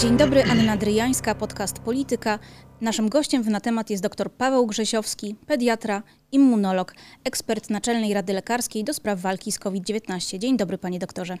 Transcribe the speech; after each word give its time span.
Dzień 0.00 0.16
dobry, 0.16 0.44
Anna 0.44 0.76
Dryjańska, 0.76 1.34
podcast 1.34 1.78
Polityka. 1.78 2.38
Naszym 2.80 3.08
gościem 3.08 3.42
w 3.42 3.48
na 3.48 3.60
temat 3.60 3.90
jest 3.90 4.02
dr 4.02 4.30
Paweł 4.30 4.66
Grzesiowski, 4.66 5.36
pediatra, 5.46 6.02
immunolog, 6.32 6.94
ekspert 7.24 7.70
Naczelnej 7.70 8.14
Rady 8.14 8.32
Lekarskiej 8.32 8.84
do 8.84 8.94
spraw 8.94 9.20
walki 9.20 9.52
z 9.52 9.58
COVID-19. 9.58 10.38
Dzień 10.38 10.56
dobry, 10.56 10.78
panie 10.78 10.98
doktorze. 10.98 11.36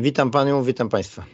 Witam 0.00 0.30
panią, 0.30 0.64
witam 0.64 0.88
państwa. 0.88 1.24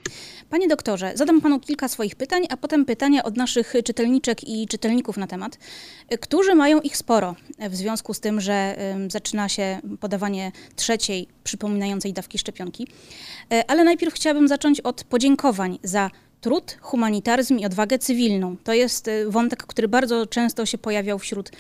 Panie 0.51 0.69
doktorze, 0.69 1.13
zadam 1.15 1.41
panu 1.41 1.61
kilka 1.61 1.89
swoich 1.89 2.17
pytań, 2.17 2.47
a 2.51 2.57
potem 2.57 2.85
pytania 2.85 3.23
od 3.23 3.37
naszych 3.37 3.75
czytelniczek 3.85 4.49
i 4.49 4.67
czytelników 4.67 5.17
na 5.17 5.27
temat, 5.27 5.59
którzy 6.21 6.55
mają 6.55 6.81
ich 6.81 6.97
sporo 6.97 7.35
w 7.71 7.75
związku 7.77 8.15
z 8.15 8.21
tym, 8.21 8.41
że 8.41 8.77
zaczyna 9.09 9.49
się 9.49 9.81
podawanie 10.01 10.53
trzeciej 10.77 11.27
przypominającej 11.45 12.13
dawki 12.13 12.39
szczepionki. 12.39 12.87
E, 13.53 13.71
ale 13.71 13.85
najpierw 13.85 14.15
chciałabym 14.15 14.49
zacząć 14.49 14.81
od 14.81 15.05
podziękowań 15.05 15.79
za 15.83 16.11
trud, 16.41 16.77
humanitaryzm 16.81 17.59
i 17.59 17.67
odwagę 17.67 17.99
cywilną. 17.99 18.57
To 18.65 18.73
jest 18.73 19.09
e, 19.09 19.31
wątek, 19.31 19.63
który 19.67 19.89
bardzo 19.89 20.27
często 20.27 20.67
się 20.67 20.79
pojawiał 20.79 21.19
wśród 21.19 21.51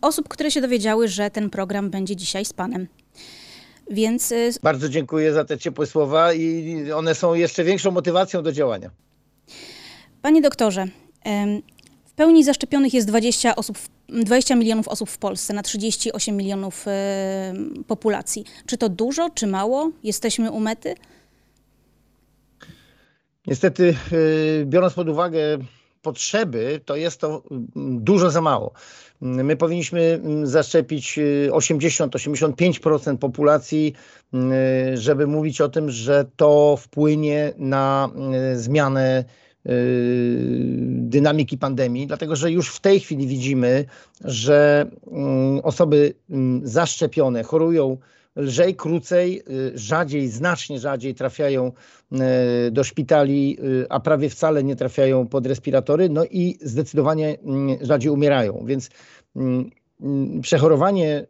osób, 0.00 0.28
które 0.28 0.50
się 0.50 0.60
dowiedziały, 0.60 1.08
że 1.08 1.30
ten 1.30 1.50
program 1.50 1.90
będzie 1.90 2.16
dzisiaj 2.16 2.44
z 2.44 2.52
panem. 2.52 2.86
Więc... 3.90 4.32
Y, 4.32 4.50
Bardzo 4.62 4.88
dziękuję 4.88 5.32
za 5.32 5.44
te 5.44 5.58
ciepłe 5.58 5.86
słowa 5.86 6.32
i 6.32 6.76
one 6.92 7.14
są 7.14 7.34
jeszcze 7.34 7.64
większą 7.64 7.90
motywacją 7.90 8.42
do 8.42 8.52
działania. 8.52 8.90
Panie 10.22 10.42
doktorze, 10.42 10.86
w 12.04 12.12
pełni 12.16 12.44
zaszczepionych 12.44 12.94
jest 12.94 13.08
20, 13.08 13.56
osób, 13.56 13.78
20 14.08 14.54
milionów 14.54 14.88
osób 14.88 15.10
w 15.10 15.18
Polsce 15.18 15.54
na 15.54 15.62
38 15.62 16.36
milionów 16.36 16.86
populacji. 17.86 18.44
Czy 18.66 18.76
to 18.78 18.88
dużo, 18.88 19.30
czy 19.30 19.46
mało? 19.46 19.90
Jesteśmy 20.02 20.50
u 20.50 20.60
mety? 20.60 20.94
Niestety, 23.46 23.94
y, 24.12 24.64
biorąc 24.66 24.94
pod 24.94 25.08
uwagę 25.08 25.58
potrzeby, 26.04 26.80
to 26.84 26.96
jest 26.96 27.20
to 27.20 27.42
mm, 27.50 28.04
dużo 28.04 28.30
za 28.30 28.40
mało. 28.40 28.72
My 29.20 29.56
powinniśmy 29.56 30.00
mm, 30.00 30.46
zaszczepić 30.46 31.18
80-85% 31.50 33.14
y, 33.14 33.18
populacji, 33.18 33.92
y, 34.34 34.96
żeby 34.96 35.26
mówić 35.26 35.60
o 35.60 35.68
tym, 35.68 35.90
że 35.90 36.24
to 36.36 36.76
wpłynie 36.76 37.52
na 37.58 38.10
zmianę 38.54 39.24
dynamiki 40.86 41.58
pandemii, 41.58 42.06
dlatego 42.06 42.36
że 42.36 42.50
już 42.50 42.68
w 42.68 42.80
tej 42.80 43.00
chwili 43.00 43.26
widzimy, 43.26 43.84
że 44.24 44.86
mm, 45.12 45.60
osoby 45.62 46.14
zaszczepione 46.62 47.42
chorują 47.42 47.96
lżej, 48.36 48.74
krócej, 48.74 49.42
y, 49.50 49.78
rzadziej, 49.78 50.28
znacznie 50.28 50.78
rzadziej 50.78 51.14
trafiają 51.14 51.72
y, 52.12 52.70
do 52.70 52.84
szpitali, 52.84 53.58
y, 53.64 53.86
a 53.88 54.00
prawie 54.00 54.30
wcale 54.30 54.64
nie 54.64 54.76
trafiają 54.76 55.26
pod 55.26 55.46
respiratory, 55.46 56.08
no 56.08 56.24
i 56.24 56.58
zdecydowanie 56.62 57.38
mm, 57.40 57.78
rzadziej 57.80 58.10
umierają. 58.10 58.64
Więc 58.66 58.90
mm, 59.36 59.70
mm, 60.00 60.40
przechorowanie 60.40 61.26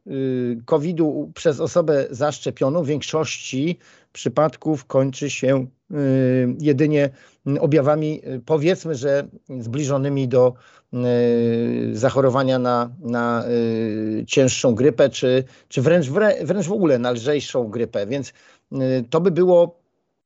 COVID-u 0.65 1.31
przez 1.35 1.61
osobę 1.61 2.07
zaszczepioną 2.11 2.83
w 2.83 2.87
większości 2.87 3.79
przypadków 4.13 4.85
kończy 4.85 5.31
się 5.31 5.67
jedynie 6.61 7.11
objawami, 7.61 8.23
powiedzmy, 8.47 8.95
że 8.95 9.29
zbliżonymi 9.61 10.29
do 10.29 10.55
zachorowania 11.93 12.59
na, 12.59 12.91
na 13.01 13.45
y, 13.49 14.25
cięższą 14.27 14.75
grypę, 14.75 15.11
czy, 15.11 15.45
czy 15.69 15.83
wręcz, 15.83 16.07
wręcz 16.43 16.67
w 16.67 16.73
ogóle 16.73 16.99
na 16.99 17.11
lżejszą 17.11 17.69
grypę. 17.69 18.07
Więc 18.07 18.33
y, 18.73 19.05
to 19.11 19.21
by 19.21 19.31
było 19.31 19.81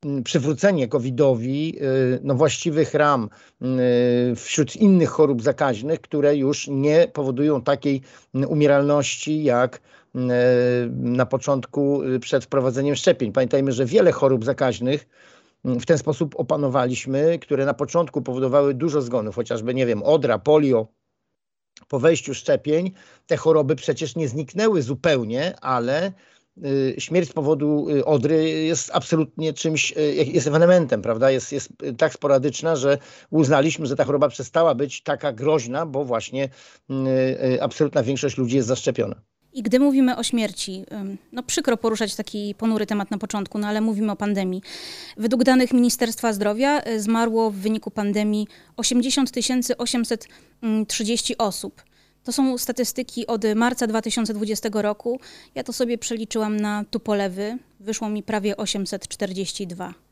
mm, 0.04 0.22
przywrócenie 0.22 0.88
COVID-owi 0.88 1.78
no, 2.22 2.34
właściwych 2.34 2.94
ram 2.94 3.28
wśród 4.36 4.76
innych 4.76 5.10
chorób 5.10 5.42
zakaźnych, 5.42 6.00
które 6.00 6.36
już 6.36 6.68
nie 6.68 7.08
powodują 7.12 7.62
takiej 7.62 8.00
umieralności 8.34 9.44
jak 9.44 9.80
na 10.94 11.26
początku 11.26 12.00
przed 12.20 12.44
wprowadzeniem 12.44 12.96
szczepień. 12.96 13.32
Pamiętajmy, 13.32 13.72
że 13.72 13.86
wiele 13.86 14.12
chorób 14.12 14.44
zakaźnych 14.44 15.06
w 15.64 15.86
ten 15.86 15.98
sposób 15.98 16.34
opanowaliśmy, 16.36 17.38
które 17.38 17.64
na 17.64 17.74
początku 17.74 18.22
powodowały 18.22 18.74
dużo 18.74 19.02
zgonów, 19.02 19.34
chociażby, 19.34 19.74
nie 19.74 19.86
wiem, 19.86 20.02
odra, 20.02 20.38
polio. 20.38 20.88
Po 21.88 21.98
wejściu 21.98 22.34
szczepień 22.34 22.92
te 23.26 23.36
choroby 23.36 23.76
przecież 23.76 24.16
nie 24.16 24.28
zniknęły 24.28 24.82
zupełnie, 24.82 25.60
ale 25.60 26.12
y, 26.64 26.94
śmierć 26.98 27.30
z 27.30 27.32
powodu 27.32 27.86
y, 27.90 28.04
odry 28.04 28.50
jest 28.50 28.90
absolutnie 28.92 29.52
czymś, 29.52 29.92
y, 29.96 30.14
jest 30.14 30.46
ewenementem, 30.46 31.02
prawda? 31.02 31.30
Jest, 31.30 31.52
jest 31.52 31.72
tak 31.98 32.12
sporadyczna, 32.12 32.76
że 32.76 32.98
uznaliśmy, 33.30 33.86
że 33.86 33.96
ta 33.96 34.04
choroba 34.04 34.28
przestała 34.28 34.74
być 34.74 35.02
taka 35.02 35.32
groźna, 35.32 35.86
bo 35.86 36.04
właśnie 36.04 36.48
absolutna 37.60 38.02
większość 38.02 38.36
ludzi 38.36 38.56
jest 38.56 38.68
zaszczepiona. 38.68 39.22
I 39.52 39.62
gdy 39.62 39.80
mówimy 39.80 40.16
o 40.16 40.22
śmierci, 40.22 40.84
no 41.32 41.42
przykro 41.42 41.76
poruszać 41.76 42.14
taki 42.14 42.54
ponury 42.58 42.86
temat 42.86 43.10
na 43.10 43.18
początku, 43.18 43.58
no 43.58 43.66
ale 43.68 43.80
mówimy 43.80 44.12
o 44.12 44.16
pandemii. 44.16 44.62
Według 45.16 45.44
danych 45.44 45.72
Ministerstwa 45.72 46.32
Zdrowia 46.32 46.82
y, 46.88 47.00
zmarło 47.00 47.50
w 47.50 47.54
wyniku 47.54 47.90
pandemii 47.90 48.48
80 48.76 49.30
830 49.78 51.38
osób. 51.38 51.82
To 52.24 52.32
są 52.32 52.58
statystyki 52.58 53.26
od 53.26 53.44
marca 53.56 53.86
2020 53.86 54.68
roku. 54.72 55.20
Ja 55.54 55.64
to 55.64 55.72
sobie 55.72 55.98
przeliczyłam 55.98 56.56
na 56.56 56.84
tupolewy. 56.90 57.58
Wyszło 57.80 58.08
mi 58.08 58.22
prawie 58.22 58.56
842 58.56 60.07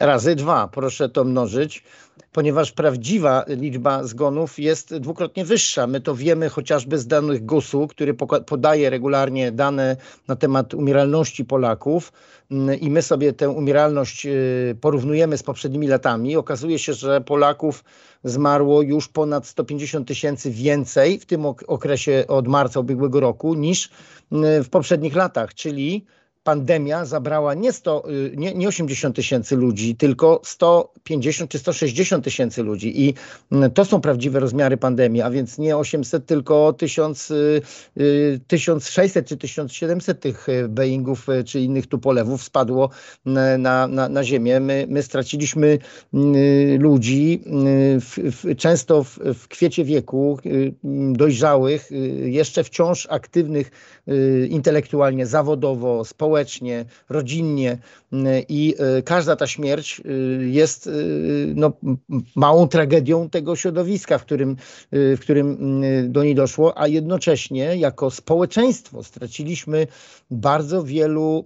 razy 0.00 0.34
dwa. 0.34 0.68
Proszę 0.68 1.08
to 1.08 1.24
mnożyć, 1.24 1.84
ponieważ 2.32 2.72
prawdziwa 2.72 3.44
liczba 3.48 4.04
zgonów 4.04 4.58
jest 4.58 4.96
dwukrotnie 4.96 5.44
wyższa. 5.44 5.86
My 5.86 6.00
to 6.00 6.14
wiemy 6.14 6.48
chociażby 6.48 6.98
z 6.98 7.06
danych 7.06 7.44
GUS-u, 7.44 7.86
który 7.86 8.14
podaje 8.46 8.90
regularnie 8.90 9.52
dane 9.52 9.96
na 10.28 10.36
temat 10.36 10.74
umieralności 10.74 11.44
Polaków 11.44 12.12
mm, 12.50 12.80
i 12.80 12.90
my 12.90 13.02
sobie 13.02 13.32
tę 13.32 13.50
umieralność 13.50 14.26
y, 14.26 14.76
porównujemy 14.80 15.38
z 15.38 15.42
poprzednimi 15.42 15.86
latami. 15.86 16.36
Okazuje 16.36 16.78
się, 16.78 16.94
że 16.94 17.20
Polaków 17.20 17.84
zmarło 18.24 18.82
już 18.82 19.08
ponad 19.08 19.46
150 19.46 20.08
tysięcy 20.08 20.50
więcej 20.50 21.18
w 21.18 21.26
tym 21.26 21.46
okresie 21.46 22.24
od 22.28 22.48
marca 22.48 22.80
ubiegłego 22.80 23.20
roku 23.20 23.54
niż 23.54 23.86
y, 23.86 23.90
w 24.62 24.68
poprzednich 24.70 25.16
latach, 25.16 25.54
czyli 25.54 26.04
pandemia 26.44 27.04
zabrała 27.04 27.54
nie, 27.54 27.72
100, 27.72 28.10
y, 28.10 28.32
nie, 28.36 28.54
nie 28.54 28.68
80 28.68 29.16
tysięcy 29.16 29.56
ludzi, 29.56 29.96
tylko 29.96 30.40
150 30.44 31.50
czy 31.50 31.58
160 31.58 32.24
tysięcy 32.24 32.62
ludzi. 32.62 33.08
I 33.08 33.14
mm, 33.52 33.70
to 33.70 33.84
są 33.84 34.00
prawdziwe 34.00 34.40
rozmiary 34.40 34.76
pandemii, 34.76 35.22
a 35.22 35.30
więc 35.30 35.58
nie 35.58 35.76
800, 35.76 36.26
tylko 36.26 36.72
1000, 36.72 37.32
1600 38.46 39.16
y, 39.16 39.20
y, 39.20 39.26
czy 39.26 39.36
1700 39.36 40.20
tych 40.20 40.46
Boeingów 40.68 41.26
czy 41.46 41.60
innych 41.60 41.86
tupolewów 41.86 42.42
spadło 42.42 42.90
na, 43.24 43.88
na, 43.88 44.08
na 44.08 44.24
ziemię. 44.24 44.60
My, 44.60 44.86
my 44.88 45.02
straciliśmy 45.02 45.78
ludzi 46.78 47.42
w, 48.00 48.18
w, 48.32 48.56
często 48.56 49.04
w, 49.04 49.18
w 49.34 49.48
kwiecie 49.48 49.84
wieku, 49.84 50.38
dojrzałych, 51.12 51.90
jeszcze 52.24 52.64
wciąż 52.64 53.06
aktywnych 53.10 53.70
intelektualnie, 54.48 55.26
zawodowo, 55.26 56.04
społecznie, 56.04 56.33
społecznie, 56.34 56.84
rodzinnie 57.08 57.78
y, 58.12 58.16
i 58.48 58.74
y, 58.98 59.02
każda 59.02 59.36
ta 59.36 59.46
śmierć 59.46 60.00
y, 60.06 60.48
jest 60.50 60.90
no, 61.54 61.72
małą 62.36 62.68
tragedią 62.68 63.30
tego 63.30 63.56
środowiska, 63.56 64.18
w 64.18 64.22
którym, 64.22 64.56
w 64.92 65.18
którym 65.20 65.58
do 66.08 66.24
niej 66.24 66.34
doszło, 66.34 66.78
a 66.78 66.88
jednocześnie 66.88 67.76
jako 67.76 68.10
społeczeństwo 68.10 69.02
straciliśmy 69.02 69.86
bardzo 70.30 70.82
wielu 70.82 71.44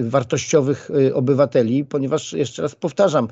wartościowych 0.00 0.90
obywateli, 1.14 1.84
ponieważ 1.84 2.32
jeszcze 2.32 2.62
raz 2.62 2.74
powtarzam, 2.74 3.28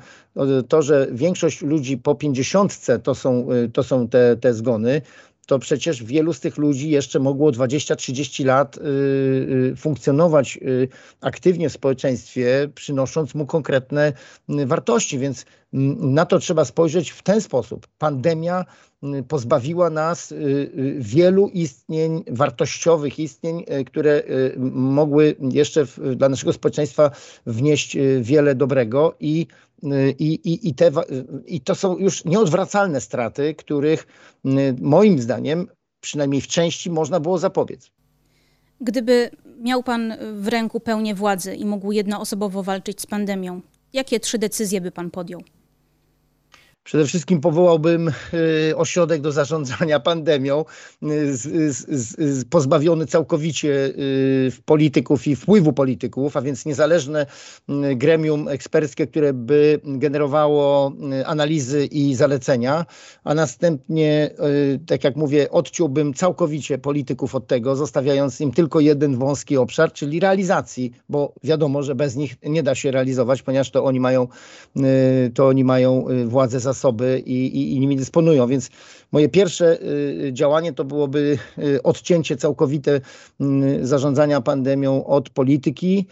to, 0.67 0.81
że 0.81 1.07
większość 1.11 1.61
ludzi 1.61 1.97
po 1.97 2.15
pięćdziesiątce 2.15 2.99
to 2.99 3.15
są, 3.15 3.47
to 3.73 3.83
są 3.83 4.07
te, 4.07 4.37
te 4.37 4.53
zgony, 4.53 5.01
to 5.49 5.59
przecież 5.59 6.03
wielu 6.03 6.33
z 6.33 6.39
tych 6.39 6.57
ludzi 6.57 6.89
jeszcze 6.89 7.19
mogło 7.19 7.51
20-30 7.51 8.45
lat 8.45 8.77
y, 8.77 8.81
y, 8.81 9.75
funkcjonować 9.75 10.59
y, 10.61 10.87
aktywnie 11.21 11.69
w 11.69 11.73
społeczeństwie, 11.73 12.69
przynosząc 12.75 13.35
mu 13.35 13.45
konkretne 13.45 14.13
wartości. 14.47 15.19
Więc 15.19 15.45
na 15.99 16.25
to 16.25 16.39
trzeba 16.39 16.65
spojrzeć 16.65 17.09
w 17.11 17.23
ten 17.23 17.41
sposób. 17.41 17.87
Pandemia 17.97 18.65
pozbawiła 19.27 19.89
nas 19.89 20.33
wielu 20.97 21.47
istnień, 21.47 22.23
wartościowych 22.27 23.19
istnień, 23.19 23.65
które 23.85 24.23
mogły 24.71 25.35
jeszcze 25.51 25.85
dla 26.15 26.29
naszego 26.29 26.53
społeczeństwa 26.53 27.11
wnieść 27.45 27.97
wiele 28.21 28.55
dobrego 28.55 29.15
i 29.19 29.47
i, 30.19 30.25
i, 30.25 30.69
i, 30.69 30.75
te, 30.75 30.91
I 31.45 31.61
to 31.61 31.75
są 31.75 31.97
już 31.97 32.25
nieodwracalne 32.25 33.01
straty, 33.01 33.55
których 33.55 34.07
moim 34.81 35.19
zdaniem, 35.19 35.67
przynajmniej 36.01 36.41
w 36.41 36.47
części, 36.47 36.89
można 36.91 37.19
było 37.19 37.37
zapobiec. 37.37 37.91
Gdyby 38.81 39.29
miał 39.59 39.83
Pan 39.83 40.13
w 40.33 40.47
ręku 40.47 40.79
pełnię 40.79 41.15
władzy 41.15 41.55
i 41.55 41.65
mógł 41.65 41.91
jednoosobowo 41.91 42.63
walczyć 42.63 43.01
z 43.01 43.05
pandemią, 43.05 43.61
Jakie 43.93 44.19
trzy 44.19 44.37
decyzje 44.37 44.81
by 44.81 44.91
pan 44.91 45.11
podjął? 45.11 45.41
Przede 46.89 47.05
wszystkim 47.05 47.41
powołałbym 47.41 48.11
y, 48.69 48.77
ośrodek 48.77 49.21
do 49.21 49.31
zarządzania 49.31 49.99
pandemią, 49.99 50.65
y, 51.03 52.45
pozbawiony 52.49 53.05
całkowicie 53.05 53.69
y, 53.69 54.51
polityków 54.65 55.27
i 55.27 55.35
wpływu 55.35 55.73
polityków, 55.73 56.37
a 56.37 56.41
więc 56.41 56.65
niezależne 56.65 57.25
gremium 57.95 58.47
eksperckie, 58.47 59.07
które 59.07 59.33
by 59.33 59.79
generowało 59.83 60.93
analizy 61.25 61.85
i 61.85 62.15
zalecenia, 62.15 62.85
a 63.23 63.33
następnie, 63.35 64.29
tak 64.87 65.03
jak 65.03 65.15
mówię, 65.15 65.51
odciąłbym 65.51 66.13
całkowicie 66.13 66.77
polityków 66.77 67.35
od 67.35 67.47
tego, 67.47 67.75
zostawiając 67.75 68.41
im 68.41 68.51
tylko 68.51 68.79
jeden 68.79 69.15
wąski 69.15 69.57
obszar, 69.57 69.93
czyli 69.93 70.19
realizacji, 70.19 70.91
bo 71.09 71.33
wiadomo, 71.43 71.83
że 71.83 71.95
bez 71.95 72.15
nich 72.15 72.35
nie 72.43 72.63
da 72.63 72.75
się 72.75 72.91
realizować, 72.91 73.41
ponieważ 73.41 73.71
to 73.71 73.85
oni 73.85 73.99
mają, 73.99 74.27
to 75.33 75.47
oni 75.47 75.63
mają 75.63 76.05
władzę 76.25 76.59
za 76.59 76.73
zasoby 76.79 77.23
i, 77.25 77.47
i, 77.47 77.75
i 77.75 77.79
nimi 77.79 77.95
dysponują. 77.95 78.47
Więc 78.47 78.69
moje 79.11 79.29
pierwsze 79.29 79.77
y, 79.81 80.33
działanie 80.33 80.73
to 80.73 80.85
byłoby 80.85 81.37
y, 81.57 81.83
odcięcie 81.83 82.37
całkowite 82.37 83.01
y, 83.41 83.87
zarządzania 83.87 84.41
pandemią 84.41 85.05
od 85.05 85.29
polityki 85.29 86.05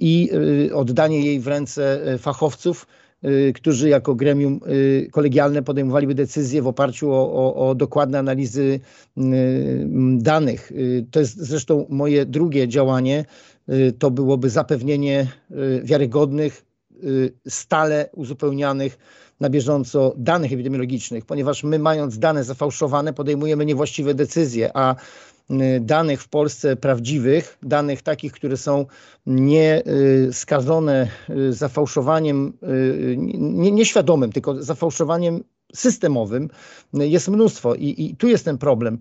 i 0.00 0.30
oddanie 0.74 1.20
jej 1.26 1.40
w 1.40 1.46
ręce 1.46 2.00
fachowców, 2.18 2.86
którzy 3.54 3.88
jako 3.88 4.14
gremium 4.14 4.60
kolegialne 5.10 5.62
podejmowaliby 5.62 6.14
decyzje 6.14 6.62
w 6.62 6.66
oparciu 6.66 7.12
o, 7.12 7.32
o, 7.32 7.68
o, 7.68 7.74
dokładne 7.74 8.18
analizy 8.18 8.80
danych. 10.18 10.72
To 11.10 11.20
jest 11.20 11.36
zresztą 11.38 11.86
moje 11.88 12.26
drugie 12.26 12.68
działanie. 12.68 13.24
To 13.98 14.10
byłoby 14.10 14.50
zapewnienie 14.50 15.26
wiarygodnych, 15.82 16.64
stale 17.48 18.08
uzupełnianych 18.12 18.98
na 19.40 19.50
bieżąco 19.50 20.14
danych 20.16 20.52
epidemiologicznych, 20.52 21.24
ponieważ 21.24 21.64
my 21.64 21.78
mając 21.78 22.18
dane 22.18 22.44
zafałszowane 22.44 23.12
podejmujemy 23.12 23.66
niewłaściwe 23.66 24.14
decyzje, 24.14 24.70
a 24.74 24.96
y, 25.50 25.80
danych 25.80 26.22
w 26.22 26.28
Polsce 26.28 26.76
prawdziwych, 26.76 27.58
danych 27.62 28.02
takich, 28.02 28.32
które 28.32 28.56
są 28.56 28.86
nie 29.26 29.82
y, 29.86 30.32
skażone 30.32 31.08
y, 31.30 31.52
zafałszowaniem, 31.52 32.52
nie, 33.38 33.72
nieświadomym, 33.72 34.32
tylko 34.32 34.62
zafałszowaniem 34.62 35.44
systemowym 35.74 36.48
jest 36.92 37.28
mnóstwo 37.28 37.74
I, 37.74 37.94
i 37.98 38.16
tu 38.16 38.28
jest 38.28 38.44
ten 38.44 38.58
problem, 38.58 38.98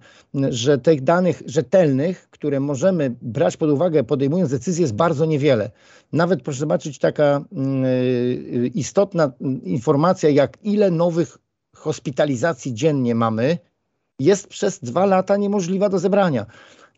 że 0.50 0.78
tych 0.78 1.04
danych 1.04 1.42
rzetelnych, 1.46 2.30
które 2.30 2.60
możemy 2.60 3.16
brać 3.22 3.58
pod 3.58 3.70
uwagę 3.70 4.04
podejmując 4.04 4.52
decyzje 4.52 4.82
jest 4.82 4.96
bardzo 4.96 5.26
niewiele. 5.26 5.72
Nawet 6.14 6.42
proszę 6.42 6.60
zobaczyć 6.60 7.00
taka 7.00 7.42
mm, 7.52 7.86
y, 7.86 8.72
istotna 8.74 9.32
informacja, 9.64 10.30
jak 10.30 10.58
ile 10.64 10.92
nowych 10.92 11.38
hospitalizacji 11.76 12.74
dziennie 12.74 13.16
mamy, 13.16 13.58
jest 14.20 14.48
przez 14.48 14.80
dwa 14.80 15.06
lata 15.06 15.38
niemożliwa 15.38 15.90
do 15.90 16.00
zebrania. 16.00 16.46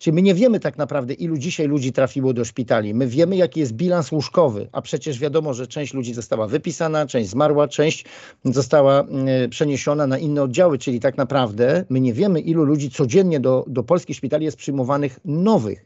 Czyli 0.01 0.15
my 0.15 0.21
nie 0.21 0.33
wiemy 0.33 0.59
tak 0.59 0.77
naprawdę, 0.77 1.13
ilu 1.13 1.37
dzisiaj 1.37 1.67
ludzi 1.67 1.91
trafiło 1.93 2.33
do 2.33 2.45
szpitali. 2.45 2.93
My 2.93 3.07
wiemy, 3.07 3.35
jaki 3.35 3.59
jest 3.59 3.73
bilans 3.73 4.11
łóżkowy, 4.11 4.67
a 4.71 4.81
przecież 4.81 5.19
wiadomo, 5.19 5.53
że 5.53 5.67
część 5.67 5.93
ludzi 5.93 6.13
została 6.13 6.47
wypisana, 6.47 7.05
część 7.05 7.29
zmarła, 7.29 7.67
część 7.67 8.05
została 8.45 8.99
mm, 9.01 9.49
przeniesiona 9.49 10.07
na 10.07 10.17
inne 10.17 10.43
oddziały, 10.43 10.77
czyli 10.77 10.99
tak 10.99 11.17
naprawdę 11.17 11.85
my 11.89 12.01
nie 12.01 12.13
wiemy, 12.13 12.39
ilu 12.39 12.63
ludzi 12.63 12.89
codziennie 12.89 13.39
do, 13.39 13.65
do 13.67 13.83
polskich 13.83 14.15
szpitali 14.15 14.45
jest 14.45 14.57
przyjmowanych 14.57 15.19
nowych. 15.25 15.85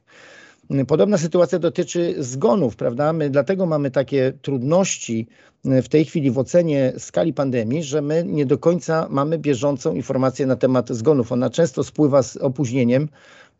Podobna 0.88 1.18
sytuacja 1.18 1.60
dotyczy 1.60 2.16
zgonów, 2.20 2.76
prawda? 2.76 3.14
My 3.14 3.30
dlatego 3.30 3.66
mamy 3.66 3.92
takie 3.92 4.34
trudności 4.42 5.28
mm, 5.66 5.82
w 5.82 5.90
tej 5.90 6.06
chwili 6.06 6.32
w 6.32 6.38
ocenie 6.38 6.94
skali 6.98 7.34
pandemii, 7.34 7.84
że 7.84 8.02
my 8.02 8.24
nie 8.28 8.46
do 8.46 8.58
końca 8.58 9.08
mamy 9.10 9.38
bieżącą 9.38 9.96
informację 9.96 10.46
na 10.46 10.56
temat 10.56 10.90
zgonów. 10.90 11.32
Ona 11.32 11.50
często 11.50 11.84
spływa 11.84 12.24
z 12.24 12.38
opóźnieniem. 12.38 13.08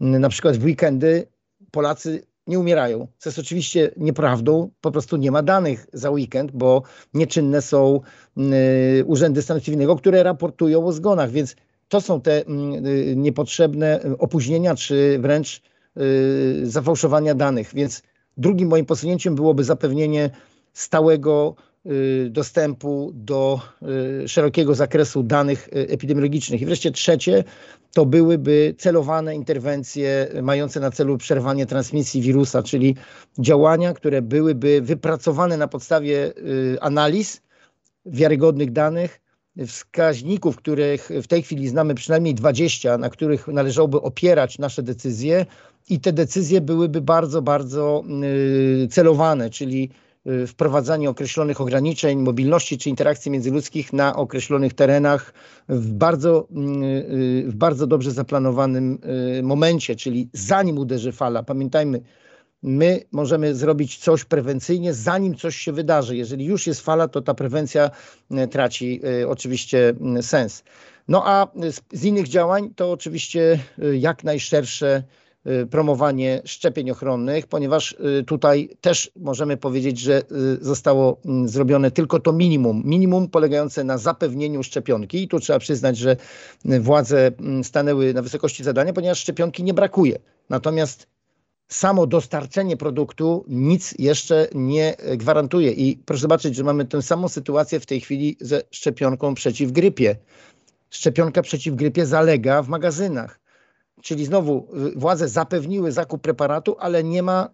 Mm, 0.02 0.22
na 0.22 0.30
przykład 0.30 0.58
w 0.58 0.66
weekendy 0.66 1.28
Polacy 1.72 2.24
nie 2.48 2.60
umierają, 2.60 3.08
co 3.18 3.30
jest 3.30 3.40
oczywiście 3.40 3.92
nieprawdą. 3.98 4.70
Po 4.82 4.92
prostu 4.92 5.18
nie 5.18 5.32
ma 5.32 5.44
danych 5.44 5.88
za 5.94 6.10
weekend, 6.10 6.52
bo 6.52 6.84
nieczynne 7.14 7.62
są 7.62 8.02
mm, 8.38 8.54
urzędy 9.06 9.42
stanu 9.42 9.60
cywilnego, 9.60 9.96
które 9.96 10.24
raportują 10.24 10.86
o 10.86 10.92
zgonach, 10.94 11.32
więc 11.32 11.56
to 11.88 12.02
są 12.02 12.22
te 12.22 12.44
niepotrzebne 13.16 14.00
opóźnienia, 14.20 14.76
czy 14.76 15.20
wręcz 15.22 15.62
Y, 16.02 16.62
zafałszowania 16.64 17.36
danych. 17.36 17.74
Więc 17.74 18.04
drugim 18.38 18.70
moim 18.70 18.86
posunięciem 18.86 19.36
byłoby 19.36 19.64
zapewnienie 19.64 20.30
stałego 20.74 21.56
y, 21.58 21.75
dostępu 22.30 23.12
do 23.14 23.60
y, 24.24 24.28
szerokiego 24.28 24.76
zakresu 24.76 25.24
danych 25.24 25.70
epidemiologicznych. 25.72 26.62
I 26.62 26.66
wreszcie 26.66 26.92
trzecie 26.92 27.44
to 27.94 28.06
byłyby 28.06 28.76
celowane 28.78 29.36
interwencje 29.36 30.28
mające 30.42 30.80
na 30.80 30.92
celu 30.92 31.18
przerwanie 31.18 31.66
transmisji 31.66 32.22
wirusa, 32.22 32.64
czyli 32.64 32.96
działania, 33.40 33.94
które 33.94 34.22
byłyby 34.22 34.82
wypracowane 34.82 35.58
na 35.58 35.68
podstawie 35.68 36.34
analiz 36.82 37.42
wiarygodnych 38.06 38.72
danych, 38.72 39.22
wskaźników, 39.68 40.56
których 40.56 41.10
w 41.24 41.28
tej 41.28 41.44
chwili 41.44 41.68
znamy 41.68 41.96
przynajmniej 41.96 42.36
20, 42.36 42.98
na 42.98 43.10
których 43.10 43.48
należałoby 43.48 44.02
opierać 44.02 44.60
nasze 44.60 44.84
decyzje, 44.84 45.46
i 45.90 46.00
te 46.00 46.14
decyzje 46.14 46.62
byłyby 46.62 47.02
bardzo, 47.02 47.42
bardzo 47.42 48.04
y, 48.84 48.88
celowane, 48.88 49.50
czyli 49.50 49.84
y, 49.84 50.05
wprowadzanie 50.48 51.10
określonych 51.10 51.62
ograniczeń 51.62 52.20
mobilności 52.20 52.78
czy 52.78 52.90
interakcji 52.90 53.32
międzyludzkich 53.32 53.94
na 53.94 54.16
określonych 54.16 54.74
terenach 54.74 55.34
w 55.70 55.92
bardzo, 55.92 56.48
y, 56.52 57.44
w 57.48 57.56
bardzo 57.56 57.88
dobrze 57.88 58.12
zaplanowanym 58.12 59.00
momencie, 59.44 59.96
czyli 59.96 60.30
zanim 60.34 60.78
uderzy 60.78 61.12
fala. 61.12 61.44
Pamiętajmy, 61.44 62.02
my 62.64 63.02
możemy 63.12 63.56
zrobić 63.56 63.98
coś 63.98 64.26
prewencyjnie, 64.26 64.94
zanim 64.94 65.36
coś 65.36 65.56
się 65.56 65.72
wydarzy. 65.72 66.18
Jeżeli 66.18 66.46
już 66.46 66.68
jest 66.68 66.82
fala, 66.82 67.08
to 67.08 67.22
ta 67.22 67.34
prewencja 67.34 67.92
traci 68.52 69.02
oczywiście 69.28 69.94
sens. 70.22 70.64
No 71.08 71.24
a 71.26 71.48
z, 71.94 72.04
innych 72.04 72.28
działań 72.28 72.74
to 72.76 72.92
oczywiście 72.92 73.60
jak 73.94 74.24
najszersze 74.24 75.04
Y, 75.04 75.25
promowanie 75.70 76.42
szczepień 76.46 76.92
ochronnych, 76.92 77.48
ponieważ 77.48 77.96
y, 78.20 78.24
tutaj 78.24 78.70
też 78.82 79.12
możemy 79.16 79.58
powiedzieć, 79.58 80.00
że 80.00 80.22
y, 80.22 80.26
zostało 80.62 81.18
mm, 81.26 81.48
zrobione 81.48 81.92
tylko 81.92 82.20
to 82.20 82.34
minimum, 82.34 82.82
minimum 82.86 83.30
polegające 83.30 83.84
na 83.84 83.98
zapewnieniu 83.98 84.64
szczepionki 84.64 85.24
i 85.24 85.28
tu 85.28 85.40
trzeba 85.40 85.60
przyznać, 85.60 85.98
że 85.98 86.16
władze 86.66 87.28
mm, 87.28 87.64
stanęły 87.64 88.14
na 88.14 88.22
wysokości 88.22 88.64
zadania, 88.64 88.94
ponieważ 88.94 89.20
szczepionki 89.20 89.64
nie 89.64 89.74
brakuje. 89.74 90.20
Natomiast 90.50 91.08
samo 91.68 92.08
dostarczenie 92.08 92.78
produktu 92.78 93.46
nic 93.48 93.96
jeszcze 94.00 94.48
nie 94.56 94.96
gwarantuje 95.18 95.72
i 95.72 95.98
proszę 96.06 96.22
zobaczyć, 96.22 96.56
że 96.56 96.64
mamy 96.64 96.86
tę 96.86 97.02
samą 97.02 97.30
sytuację 97.30 97.80
w 97.80 97.86
tej 97.86 98.02
chwili 98.02 98.38
ze 98.42 98.62
szczepionką 98.72 99.34
przeciw 99.34 99.72
grypie. 99.72 100.16
Szczepionka 100.90 101.42
przeciw 101.42 101.76
grypie 101.76 102.06
zalega 102.06 102.64
w 102.64 102.68
magazynach 102.70 103.45
Czyli 104.02 104.26
znowu 104.26 104.68
y, 104.96 105.00
władze 105.00 105.28
zapewniły 105.28 105.92
zakup 105.92 106.22
preparatu, 106.22 106.76
ale 106.80 107.04
nie 107.04 107.24
ma 107.24 107.50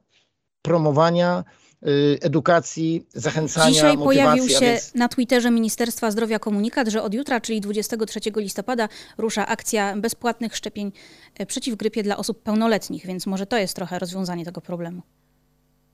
promowania 0.62 1.44
y, 1.88 2.18
edukacji, 2.22 3.08
zachęcania, 3.14 3.72
Dzisiaj 3.72 3.98
pojawił 3.98 4.50
się 4.50 4.66
więc... 4.66 4.96
na 4.96 5.10
Twitterze 5.10 5.52
Ministerstwa 5.52 6.12
Zdrowia 6.12 6.40
komunikat, 6.40 6.88
że 6.88 7.04
od 7.04 7.14
jutra, 7.14 7.42
czyli 7.42 7.62
23 7.62 8.20
listopada, 8.36 8.90
rusza 9.18 9.48
akcja 9.48 9.98
bezpłatnych 9.98 10.56
szczepień 10.56 10.92
e, 11.36 11.46
przeciw 11.46 11.76
grypie 11.76 12.04
dla 12.04 12.18
osób 12.18 12.44
pełnoletnich, 12.44 13.06
więc 13.06 13.26
może 13.26 13.46
to 13.46 13.58
jest 13.58 13.76
trochę 13.76 14.00
rozwiązanie 14.00 14.46
tego 14.46 14.62
problemu. 14.62 15.02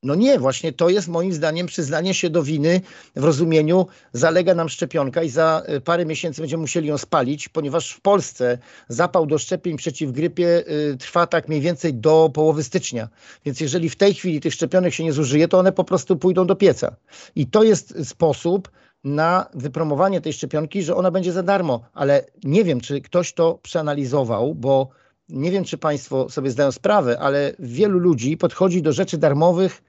No 0.07 0.15
nie, 0.15 0.39
właśnie 0.39 0.73
to 0.73 0.89
jest 0.89 1.07
moim 1.07 1.33
zdaniem 1.33 1.67
przyznanie 1.67 2.13
się 2.13 2.29
do 2.29 2.43
winy 2.43 2.81
w 3.15 3.23
rozumieniu 3.23 3.87
zalega 4.13 4.55
nam 4.55 4.69
szczepionka 4.69 5.23
i 5.23 5.29
za 5.29 5.63
y, 5.69 5.81
parę 5.81 6.05
miesięcy 6.05 6.41
będziemy 6.41 6.61
musieli 6.61 6.87
ją 6.87 6.97
spalić, 6.97 7.49
ponieważ 7.49 7.91
w 7.91 8.01
Polsce 8.01 8.57
zapał 8.87 9.25
do 9.25 9.37
szczepień 9.37 9.77
przeciw 9.77 10.11
grypie 10.11 10.63
y, 10.91 10.97
trwa 10.97 11.27
tak 11.27 11.47
mniej 11.47 11.61
więcej 11.61 11.93
do 11.93 12.29
połowy 12.33 12.63
stycznia. 12.63 13.09
Więc 13.45 13.59
jeżeli 13.59 13.89
w 13.89 13.95
tej 13.95 14.13
chwili 14.13 14.41
tych 14.41 14.53
szczepionek 14.53 14.93
się 14.93 15.03
nie 15.03 15.13
zużyje, 15.13 15.47
to 15.47 15.59
one 15.59 15.71
po 15.71 15.83
prostu 15.83 16.17
pójdą 16.17 16.47
do 16.47 16.55
pieca. 16.55 16.95
I 17.35 17.47
to 17.47 17.63
jest 17.63 18.07
sposób 18.07 18.71
na 19.03 19.49
wypromowanie 19.53 20.21
tej 20.21 20.33
szczepionki, 20.33 20.83
że 20.83 20.95
ona 20.95 21.11
będzie 21.11 21.31
za 21.31 21.43
darmo, 21.43 21.81
ale 21.93 22.25
nie 22.43 22.63
wiem, 22.63 22.81
czy 22.81 23.01
ktoś 23.01 23.33
to 23.33 23.59
przeanalizował, 23.61 24.55
bo 24.55 24.89
nie 25.29 25.51
wiem, 25.51 25.63
czy 25.63 25.77
Państwo 25.77 26.29
sobie 26.29 26.51
zdają 26.51 26.71
sprawę, 26.71 27.19
ale 27.19 27.53
wielu 27.59 27.99
ludzi 27.99 28.37
podchodzi 28.37 28.81
do 28.81 28.91
rzeczy 28.91 29.17
darmowych 29.17 29.81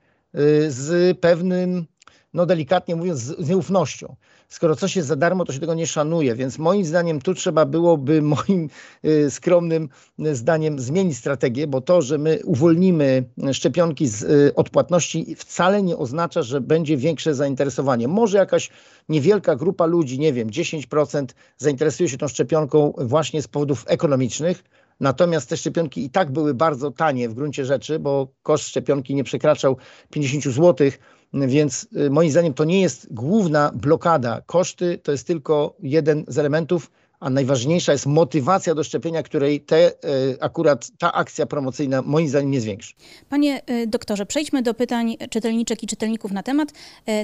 z 0.68 1.18
pewnym 1.18 1.87
no 2.35 2.47
delikatnie 2.47 2.97
mówiąc, 2.97 3.18
z, 3.18 3.49
nieufnością. 3.49 4.16
Skoro 4.49 4.76
coś 4.76 4.97
jest 4.97 5.08
za 5.08 5.16
darmo, 5.16 5.44
to 5.44 5.52
się 5.52 5.61
tego 5.61 5.75
nie 5.75 5.87
szanuje, 5.87 6.35
więc 6.35 6.58
moim 6.58 6.85
zdaniem 6.85 7.20
tu 7.20 7.35
trzeba 7.35 7.64
byłoby, 7.64 8.23
moim 8.37 8.68
y, 9.04 9.30
skromnym 9.30 9.88
zdaniem, 10.32 10.80
zmienić 10.80 11.18
strategię, 11.18 11.66
bo 11.66 11.80
to, 11.80 12.02
że 12.02 12.18
my 12.18 12.40
uwolnimy 12.44 13.25
szczepionki 13.52 14.08
z 14.08 14.23
y, 14.23 14.54
odpłatności 14.54 15.35
wcale 15.35 15.82
nie 15.82 15.97
oznacza, 15.97 16.42
że 16.42 16.61
będzie 16.61 16.97
większe 16.97 17.35
zainteresowanie. 17.35 18.08
Może 18.08 18.38
jakaś 18.38 18.70
niewielka 19.08 19.56
grupa 19.56 19.87
ludzi, 19.87 20.18
nie 20.18 20.32
wiem, 20.32 20.50
10% 20.50 21.26
zainteresuje 21.56 22.08
się 22.08 22.18
tą 22.18 22.28
szczepionką 22.28 22.92
właśnie 22.99 23.42
z 23.42 23.49
powodów 23.49 23.85
ekonomicznych, 23.87 24.64
Natomiast 25.00 25.49
te 25.49 25.57
szczepionki 25.57 26.05
i 26.05 26.11
tak 26.11 26.33
były 26.33 26.55
bardzo 26.55 26.90
tanie 26.90 27.28
w 27.28 27.35
gruncie 27.35 27.64
rzeczy, 27.64 27.99
bo 27.99 28.28
koszt 28.43 28.69
szczepionki 28.69 29.14
nie 29.14 29.25
przekraczał 29.25 29.76
50 30.11 30.45
zł, 30.45 30.90
więc 31.33 31.88
y, 31.97 32.11
moim 32.11 32.31
zdaniem 32.31 32.55
to 32.55 32.64
nie 32.64 32.81
jest 32.81 33.14
główna 33.14 33.73
blokada. 33.75 34.43
Koszty 34.47 34.99
to 34.99 35.12
jest 35.12 35.26
tylko 35.26 35.76
jeden 35.83 36.25
z 36.28 36.38
elementów, 36.38 36.90
a 37.20 37.30
najważniejsza 37.30 37.92
jest 37.92 38.06
motywacja 38.06 38.75
do 38.75 38.84
szczepienia, 38.84 39.22
której 39.22 39.60
te, 39.60 39.90
y, 39.90 39.92
akurat 40.40 40.90
ta 40.98 41.12
akcja 41.12 41.46
promocyjna 41.46 42.02
moim 42.02 42.28
zdaniem 42.28 42.50
nie 42.50 42.60
zwiększy. 42.60 42.94
Panie 43.28 43.62
y, 43.70 43.87
doktorze, 43.87 44.26
przejdźmy 44.26 44.62
do 44.62 44.75
pytań 44.75 45.16
czytelniczek 45.30 45.82
i 45.82 45.87
czytelników 45.87 46.32
na 46.32 46.42
temat. 46.42 46.68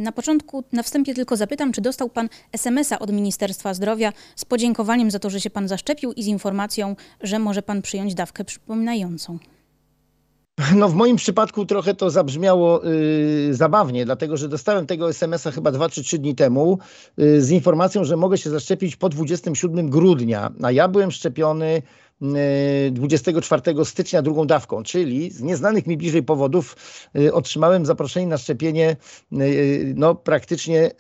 Na 0.01 0.13
początku, 0.13 0.65
na 0.73 0.83
wstępie 0.83 1.15
tylko 1.15 1.37
zapytam, 1.37 1.73
czy 1.73 1.81
dostał 1.81 2.09
pan 2.09 2.29
SMS-a 2.53 2.99
od 2.99 3.13
Ministerstwa 3.13 3.75
Zdrowia 3.75 4.13
z 4.37 4.45
podziękowaniem 4.45 5.11
za 5.11 5.19
to, 5.19 5.31
że 5.31 5.41
się 5.41 5.51
pan 5.51 5.69
zaszczepił 5.69 6.13
i 6.13 6.23
z 6.23 6.27
informacją, 6.27 6.97
że 7.21 7.39
może 7.39 7.63
pan 7.63 7.83
przyjąć 7.83 8.15
dawkę 8.15 8.45
przypominającą. 8.45 9.39
No 10.77 10.89
w 10.89 10.95
moim 10.95 11.17
przypadku 11.17 11.67
trochę 11.67 11.95
to 11.95 12.11
zabrzmiało 12.11 12.87
y, 12.87 13.55
zabawnie, 13.55 14.05
dlatego 14.05 14.37
że 14.37 14.49
dostałem 14.49 14.87
tego 14.87 15.09
SMS-a 15.09 15.51
chyba 15.51 15.71
2 15.71 15.89
czy 15.89 16.03
3 16.03 16.19
dni 16.19 16.35
temu 16.35 16.79
y, 17.19 17.43
z 17.43 17.51
informacją, 17.51 18.05
że 18.05 18.17
mogę 18.17 18.39
się 18.39 18.51
zaszczepić 18.51 18.97
po 18.97 19.09
27 19.09 19.91
grudnia, 19.91 20.51
a 20.63 20.71
ja 20.71 20.89
byłem 20.89 21.11
szczepiony 21.11 21.83
24 22.21 23.81
y, 23.81 23.85
stycznia 23.85 24.23
drugą 24.23 24.47
dawką, 24.47 24.83
czyli 24.83 25.31
z 25.31 25.43
nieznanych 25.43 25.87
mi 25.87 25.97
bliżej 25.97 26.23
powodów 26.23 26.77
y, 27.19 27.35
otrzymałem 27.35 27.87
zaproszenie 27.87 28.27
na 28.27 28.39
szczepienie 28.39 28.97
y, 29.33 29.95
no 29.97 30.15
praktycznie 30.15 30.91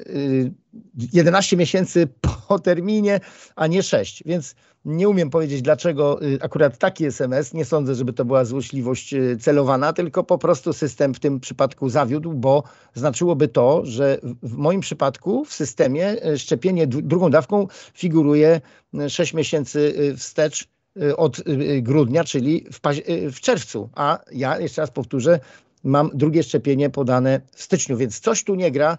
11 1.12 1.56
miesięcy 1.56 2.08
po 2.20 2.58
terminie, 2.68 3.20
a 3.56 3.66
nie 3.66 3.82
6, 3.82 4.22
więc 4.26 4.54
nie 4.84 5.08
umiem 5.08 5.30
powiedzieć, 5.30 5.62
dlaczego 5.62 6.20
akurat 6.40 6.78
taki 6.78 7.04
SMS. 7.04 7.54
Nie 7.54 7.64
sądzę, 7.64 7.94
żeby 7.94 8.12
to 8.12 8.24
była 8.24 8.44
złośliwość 8.44 9.14
celowana, 9.40 9.92
tylko 9.92 10.24
po 10.24 10.38
prostu 10.38 10.72
system 10.72 11.14
w 11.14 11.20
tym 11.20 11.40
przypadku 11.40 11.88
zawiódł, 11.88 12.32
bo 12.32 12.62
znaczyłoby 12.94 13.48
to, 13.48 13.80
że 13.84 14.18
w 14.42 14.56
moim 14.56 14.80
przypadku 14.80 15.44
w 15.44 15.52
systemie 15.52 16.16
szczepienie 16.36 16.86
drugą 16.86 17.30
dawką 17.30 17.66
figuruje 17.94 18.60
6 19.08 19.34
miesięcy 19.34 20.14
wstecz 20.16 20.73
od 21.16 21.42
grudnia, 21.82 22.24
czyli 22.24 22.66
w, 22.72 22.80
w 23.32 23.40
czerwcu. 23.40 23.90
A 23.94 24.18
ja 24.32 24.60
jeszcze 24.60 24.82
raz 24.82 24.90
powtórzę, 24.90 25.40
mam 25.84 26.10
drugie 26.14 26.42
szczepienie 26.42 26.90
podane 26.90 27.40
w 27.52 27.62
styczniu, 27.62 27.96
więc 27.96 28.20
coś 28.20 28.44
tu 28.44 28.54
nie 28.54 28.70
gra. 28.70 28.98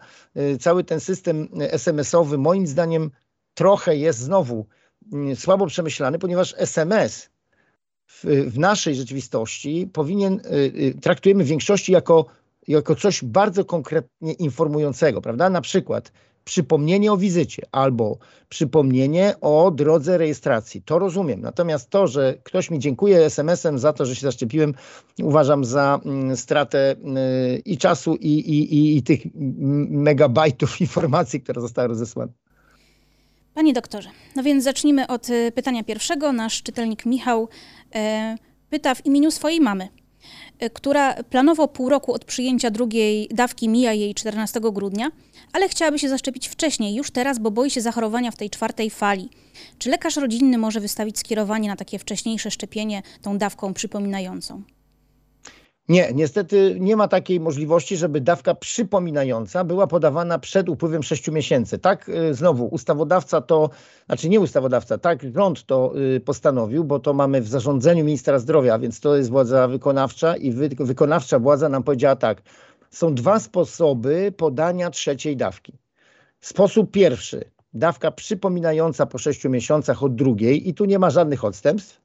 Cały 0.60 0.84
ten 0.84 1.00
system 1.00 1.48
SMS-owy 1.60 2.38
moim 2.38 2.68
zdaniem 2.68 3.12
trochę 3.54 3.96
jest 3.96 4.20
znowu 4.20 4.66
Mm, 5.14 5.36
słabo 5.36 5.68
przemyślany, 5.68 6.20
ponieważ 6.20 6.56
SMS 6.58 7.30
w, 8.08 8.24
w 8.48 8.60
naszej 8.60 8.96
rzeczywistości 8.96 9.90
powinien, 9.94 10.34
y, 10.34 10.56
y, 10.56 11.02
traktujemy 11.02 11.44
w 11.44 11.48
większości 11.48 11.92
jako, 11.92 12.26
jako 12.68 12.96
coś 12.96 13.24
bardzo 13.24 13.66
konkretnie 13.66 14.34
informującego, 14.34 15.22
prawda? 15.22 15.50
Na 15.50 15.62
przykład 15.62 16.12
przypomnienie 16.46 17.12
o 17.12 17.18
wizycie 17.18 17.64
albo 17.72 18.18
przypomnienie 18.50 19.34
o 19.42 19.72
drodze 19.72 20.18
rejestracji. 20.18 20.82
To 20.82 21.00
rozumiem. 21.00 21.42
Natomiast 21.42 21.90
to, 21.90 22.08
że 22.08 22.38
ktoś 22.44 22.72
mi 22.72 22.80
dziękuje 22.80 23.26
SMS-em 23.26 23.80
za 23.80 23.94
to, 23.94 24.06
że 24.06 24.16
się 24.16 24.22
zaszczepiłem, 24.22 24.74
uważam 25.24 25.66
za 25.66 26.00
mm, 26.06 26.38
stratę 26.38 26.96
y, 27.56 27.62
i 27.66 27.78
czasu, 27.78 28.16
i, 28.16 28.30
i, 28.30 28.76
i, 28.76 28.98
i 28.98 29.04
tych 29.04 29.22
megabajtów 29.90 30.82
informacji, 30.86 31.42
które 31.42 31.62
zostały 31.62 31.88
rozesłane. 31.88 32.32
Panie 33.54 33.74
doktorze, 33.74 34.10
no 34.36 34.44
więc 34.44 34.64
zacznijmy 34.64 35.08
od 35.08 35.30
y, 35.30 35.52
pytania 35.56 35.84
pierwszego. 35.84 36.34
Nasz 36.34 36.64
czytelnik 36.64 37.06
Michał 37.06 37.50
e, 37.96 38.36
pyta 38.70 38.96
w 38.96 39.06
imieniu 39.06 39.32
swojej 39.32 39.62
mamy, 39.62 39.88
która 40.74 41.24
planowo 41.24 41.68
pół 41.68 41.90
roku 41.90 42.14
od 42.14 42.26
przyjęcia 42.26 42.72
drugiej 42.72 43.28
dawki 43.32 43.70
mija 43.70 43.94
jej 43.94 44.16
14 44.16 44.60
grudnia, 44.62 45.08
ale 45.54 45.70
chciałaby 45.70 46.00
się 46.00 46.10
zaszczepić 46.10 46.48
wcześniej, 46.48 46.96
już 46.96 47.12
teraz, 47.12 47.40
bo 47.40 47.52
boi 47.52 47.70
się 47.72 47.82
zachorowania 47.82 48.32
w 48.32 48.36
tej 48.36 48.50
czwartej 48.50 48.90
fali. 48.90 49.30
Czy 49.80 49.90
lekarz 49.90 50.16
rodzinny 50.16 50.58
może 50.58 50.80
wystawić 50.80 51.20
skierowanie 51.20 51.70
na 51.70 51.76
takie 51.76 52.00
wcześniejsze 52.00 52.52
szczepienie 52.52 53.02
tą 53.22 53.38
dawką 53.38 53.74
przypominającą? 53.74 54.64
Nie, 55.90 56.14
niestety 56.14 56.78
nie 56.80 56.96
ma 56.96 57.08
takiej 57.08 57.40
możliwości, 57.40 57.98
żeby 57.98 58.22
dawka 58.22 58.56
przypominająca 58.56 59.64
była 59.64 59.88
podawana 59.88 60.40
przed 60.40 60.70
upływem 60.70 61.04
6 61.04 61.32
miesięcy. 61.32 61.80
Tak, 61.80 62.10
y, 62.10 62.34
znowu, 62.34 62.66
ustawodawca 62.66 63.42
to, 63.42 63.70
znaczy 64.06 64.30
nie 64.30 64.40
ustawodawca, 64.40 64.98
tak, 64.98 65.20
rząd 65.36 65.66
to 65.66 65.94
y, 66.16 66.20
postanowił, 66.20 66.84
bo 66.84 67.00
to 67.00 67.14
mamy 67.14 67.42
w 67.42 67.48
zarządzeniu 67.48 68.06
ministra 68.06 68.40
zdrowia, 68.40 68.80
więc 68.80 69.00
to 69.00 69.16
jest 69.16 69.30
władza 69.30 69.68
wykonawcza 69.68 70.36
i 70.36 70.52
wy, 70.52 70.70
wykonawcza 70.80 71.40
władza 71.40 71.70
nam 71.70 71.84
powiedziała 71.84 72.16
tak, 72.16 72.42
są 72.90 73.16
dwa 73.16 73.40
sposoby 73.40 74.34
podania 74.38 74.90
trzeciej 74.90 75.38
dawki. 75.38 75.74
Sposób 76.42 76.92
pierwszy, 76.92 77.52
dawka 77.74 78.12
przypominająca 78.12 79.06
po 79.06 79.18
6 79.18 79.44
miesiącach 79.44 80.04
od 80.04 80.16
drugiej 80.16 80.70
i 80.70 80.74
tu 80.74 80.86
nie 80.86 81.00
ma 81.00 81.10
żadnych 81.10 81.44
odstępstw. 81.44 82.05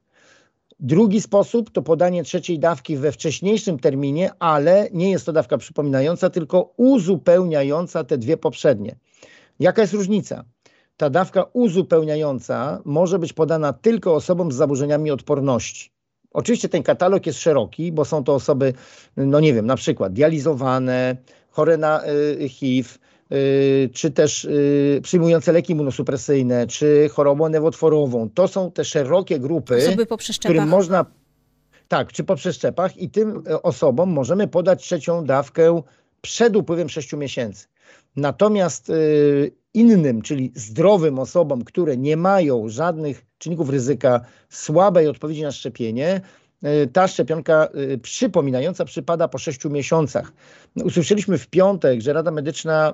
Drugi 0.83 1.21
sposób 1.21 1.71
to 1.71 1.81
podanie 1.81 2.23
trzeciej 2.23 2.59
dawki 2.59 2.97
we 2.97 3.11
wcześniejszym 3.11 3.79
terminie, 3.79 4.31
ale 4.39 4.87
nie 4.93 5.11
jest 5.11 5.25
to 5.25 5.33
dawka 5.33 5.57
przypominająca, 5.57 6.29
tylko 6.29 6.73
uzupełniająca 6.77 8.03
te 8.03 8.17
dwie 8.17 8.37
poprzednie. 8.37 8.95
Jaka 9.59 9.81
jest 9.81 9.93
różnica? 9.93 10.43
Ta 10.97 11.09
dawka 11.09 11.43
uzupełniająca 11.53 12.81
może 12.85 13.19
być 13.19 13.33
podana 13.33 13.73
tylko 13.73 14.15
osobom 14.15 14.51
z 14.51 14.55
zaburzeniami 14.55 15.11
odporności. 15.11 15.91
Oczywiście 16.31 16.69
ten 16.69 16.83
katalog 16.83 17.25
jest 17.25 17.39
szeroki, 17.39 17.91
bo 17.91 18.05
są 18.05 18.23
to 18.23 18.35
osoby, 18.35 18.73
no 19.17 19.39
nie 19.39 19.53
wiem, 19.53 19.65
na 19.65 19.75
przykład 19.75 20.13
dializowane, 20.13 21.17
chore 21.49 21.77
na 21.77 22.03
y, 22.07 22.49
HIV, 22.49 22.89
czy 23.93 24.11
też 24.11 24.45
y, 24.45 24.99
przyjmujące 25.03 25.51
leki 25.51 25.73
immunosupresyjne, 25.73 26.67
czy 26.67 27.09
chorobą 27.13 27.49
nowotworową. 27.49 28.29
To 28.29 28.47
są 28.47 28.71
te 28.71 28.85
szerokie 28.85 29.39
grupy, 29.39 29.77
Osoby 29.77 30.05
po 30.05 30.17
którym 30.17 30.67
można 30.67 31.05
tak, 31.87 32.13
czy 32.13 32.23
po 32.23 32.35
przeszczepach 32.35 32.97
i 32.97 33.09
tym 33.09 33.43
e, 33.47 33.61
osobom 33.61 34.09
możemy 34.09 34.47
podać 34.47 34.83
trzecią 34.83 35.25
dawkę 35.25 35.81
przed 36.21 36.55
upływem 36.55 36.89
6 36.89 37.13
miesięcy. 37.13 37.67
Natomiast 38.15 38.89
y, 38.89 39.51
innym, 39.73 40.21
czyli 40.21 40.51
zdrowym 40.55 41.19
osobom, 41.19 41.63
które 41.63 41.97
nie 41.97 42.17
mają 42.17 42.69
żadnych 42.69 43.25
czynników 43.37 43.69
ryzyka 43.69 44.21
słabej 44.49 45.07
odpowiedzi 45.07 45.41
na 45.41 45.51
szczepienie, 45.51 46.21
ta 46.93 47.07
szczepionka 47.07 47.65
e, 47.65 47.97
przypominająca 47.97 48.85
przypada 48.85 49.27
po 49.27 49.37
6 49.37 49.65
miesiącach. 49.65 50.31
Usłyszeliśmy 50.83 51.37
w 51.37 51.47
piątek, 51.47 52.01
że 52.01 52.13
Rada 52.13 52.31
Medyczna 52.31 52.93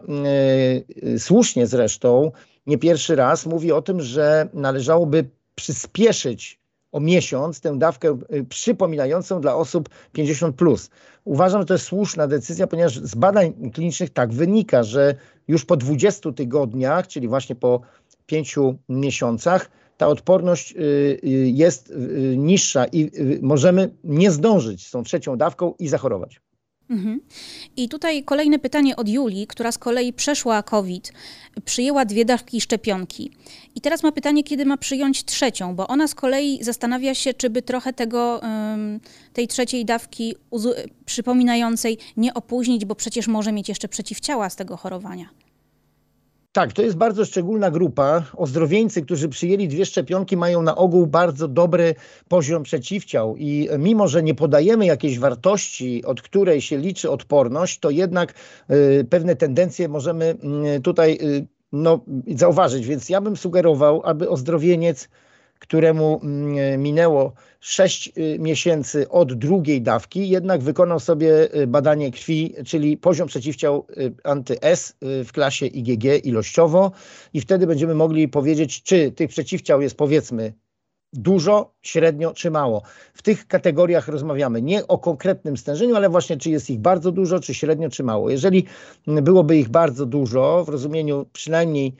e, 1.16 1.20
słusznie 1.20 1.68
zresztą, 1.68 2.32
nie 2.68 2.78
pierwszy 2.78 3.16
raz, 3.16 3.46
mówi 3.46 3.72
o 3.72 3.82
tym, 3.82 4.02
że 4.02 4.50
należałoby 4.54 5.30
przyspieszyć 5.56 6.60
o 6.92 7.00
miesiąc 7.00 7.62
tę 7.62 7.78
dawkę 7.80 8.20
przypominającą 8.50 9.42
dla 9.42 9.56
osób 9.56 9.90
50. 10.14 10.56
Plus. 10.56 10.90
Uważam, 11.26 11.62
że 11.62 11.66
to 11.66 11.74
jest 11.74 11.86
słuszna 11.86 12.28
decyzja, 12.28 12.68
ponieważ 12.68 13.00
z 13.00 13.16
badań 13.16 13.72
klinicznych 13.74 14.10
tak 14.10 14.34
wynika, 14.34 14.84
że 14.84 15.16
już 15.48 15.66
po 15.66 15.78
20 15.78 16.32
tygodniach, 16.32 17.08
czyli 17.08 17.28
właśnie 17.28 17.56
po 17.56 17.82
5 18.26 18.56
miesiącach, 18.90 19.70
ta 19.98 20.08
odporność 20.08 20.72
y, 20.72 20.77
y, 20.77 21.20
jest 21.54 21.89
y, 21.89 22.36
niższa 22.38 22.86
i 22.86 23.12
możemy 23.42 23.89
nie 24.04 24.32
zdążyć 24.32 24.88
z 24.88 24.92
tą 24.92 25.04
trzecią 25.04 25.38
dawką 25.38 25.74
i 25.80 25.88
zachorować. 25.88 26.42
Mhm. 26.89 27.22
I 27.77 27.89
tutaj 27.89 28.24
kolejne 28.24 28.60
pytanie 28.60 28.96
od 28.96 29.10
Julii, 29.10 29.48
która 29.48 29.72
z 29.72 29.77
kolei 29.77 30.13
przeszła 30.13 30.63
COVID, 30.63 31.13
przyjęła 31.66 32.06
dwie 32.06 32.25
dawki 32.25 32.62
szczepionki. 32.62 33.32
I 33.75 33.82
teraz 33.82 34.04
ma 34.04 34.12
pytanie, 34.12 34.44
kiedy 34.44 34.66
ma 34.66 34.77
przyjąć 34.77 35.25
trzecią, 35.25 35.75
bo 35.75 35.88
ona 35.88 36.08
z 36.08 36.16
kolei 36.16 36.63
zastanawia 36.63 37.13
się, 37.16 37.34
czy 37.34 37.50
by 37.50 37.62
trochę 37.62 37.94
tego, 37.94 38.42
tej 39.34 39.48
trzeciej 39.48 39.86
dawki 39.86 40.36
przypominającej 41.06 41.98
nie 42.18 42.34
opóźnić, 42.34 42.86
bo 42.86 42.96
przecież 42.96 43.27
może 43.27 43.51
mieć 43.51 43.70
jeszcze 43.70 43.88
przeciwciała 43.88 44.50
z 44.50 44.56
tego 44.56 44.77
chorowania. 44.77 45.30
Tak, 46.51 46.74
to 46.74 46.82
jest 46.82 46.98
bardzo 46.98 47.25
szczególna 47.25 47.72
grupa. 47.72 48.24
Ozdrowieńcy, 48.36 49.01
którzy 49.01 49.30
przyjęli 49.30 49.68
dwie 49.68 49.86
szczepionki, 49.86 50.38
mają 50.38 50.62
na 50.62 50.75
ogół 50.75 51.08
bardzo 51.08 51.48
dobry 51.48 51.96
poziom 52.27 52.63
przeciwciał 52.63 53.36
i 53.38 53.70
mimo, 53.80 54.08
że 54.08 54.24
nie 54.24 54.36
podajemy 54.36 54.86
jakiejś 54.86 55.20
wartości, 55.20 56.06
od 56.06 56.22
której 56.22 56.62
się 56.62 56.77
liczy 56.77 57.12
odporność, 57.12 57.80
to 57.80 57.89
jednak 57.89 58.34
y, 58.72 59.06
pewne 59.10 59.36
tendencje 59.36 59.89
możemy 59.89 60.38
y, 60.77 60.82
tutaj 60.82 61.18
y, 61.22 61.48
no, 61.72 62.00
zauważyć. 62.36 62.88
Więc 62.88 63.10
ja 63.10 63.22
bym 63.22 63.38
sugerował, 63.38 64.01
aby 64.06 64.30
ozdrowieniec 64.30 65.10
któremu 65.60 66.20
mm, 66.24 66.82
minęło 66.82 67.34
6 67.60 68.12
y, 68.18 68.40
miesięcy 68.40 69.10
od 69.10 69.34
drugiej 69.34 69.82
dawki, 69.82 70.30
jednak 70.30 70.62
wykonał 70.62 71.00
sobie 71.00 71.56
y, 71.56 71.68
badanie 71.68 72.12
krwi, 72.12 72.54
czyli 72.66 72.98
poziom 72.98 73.28
przeciwciał 73.28 73.86
y, 73.98 74.14
anty-S 74.24 74.94
w 75.02 75.32
klasie 75.32 75.66
IgG 75.66 76.26
ilościowo 76.26 76.92
i 77.34 77.42
wtedy 77.42 77.68
będziemy 77.68 77.96
mogli 77.96 78.28
powiedzieć, 78.28 78.84
czy 78.84 79.12
tych 79.12 79.30
przeciwciał 79.30 79.82
jest 79.82 79.98
powiedzmy 79.98 80.54
dużo, 81.14 81.74
średnio 81.82 82.34
czy 82.34 82.52
mało. 82.52 82.82
W 83.14 83.22
tych 83.22 83.48
kategoriach 83.48 84.08
rozmawiamy 84.08 84.62
nie 84.62 84.88
o 84.88 84.98
konkretnym 84.98 85.58
stężeniu, 85.58 85.96
ale 85.96 86.10
właśnie 86.10 86.38
czy 86.38 86.50
jest 86.50 86.70
ich 86.70 86.80
bardzo 86.80 87.12
dużo, 87.12 87.40
czy 87.40 87.54
średnio, 87.54 87.90
czy 87.90 88.04
mało. 88.04 88.30
Jeżeli 88.30 88.66
byłoby 89.08 89.58
ich 89.58 89.70
bardzo 89.70 90.06
dużo, 90.06 90.64
w 90.66 90.70
rozumieniu 90.70 91.26
przynajmniej 91.34 91.96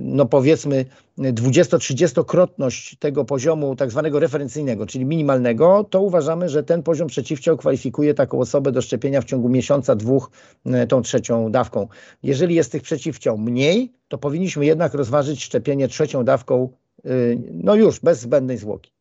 no 0.00 0.26
powiedzmy 0.26 0.84
20-30-krotność 1.18 2.96
tego 2.98 3.24
poziomu 3.24 3.76
tak 3.76 3.90
zwanego 3.90 4.20
referencyjnego, 4.20 4.86
czyli 4.86 5.04
minimalnego, 5.04 5.84
to 5.90 6.00
uważamy, 6.00 6.48
że 6.48 6.62
ten 6.62 6.82
poziom 6.82 7.08
przeciwciał 7.08 7.56
kwalifikuje 7.56 8.14
taką 8.14 8.40
osobę 8.40 8.72
do 8.72 8.82
szczepienia 8.82 9.20
w 9.20 9.24
ciągu 9.24 9.48
miesiąca, 9.48 9.96
dwóch 9.96 10.30
yy, 10.66 10.86
tą 10.86 11.02
trzecią 11.02 11.50
dawką. 11.50 11.88
Jeżeli 12.22 12.54
jest 12.54 12.72
tych 12.72 12.82
przeciwciał 12.82 13.38
mniej, 13.38 13.92
to 14.08 14.18
powinniśmy 14.18 14.66
jednak 14.66 14.94
rozważyć 14.94 15.44
szczepienie 15.44 15.88
trzecią 15.88 16.24
dawką, 16.24 16.68
yy, 17.04 17.38
no 17.52 17.74
już 17.74 18.00
bez 18.00 18.20
zbędnej 18.20 18.58
zwłoki. 18.58 18.97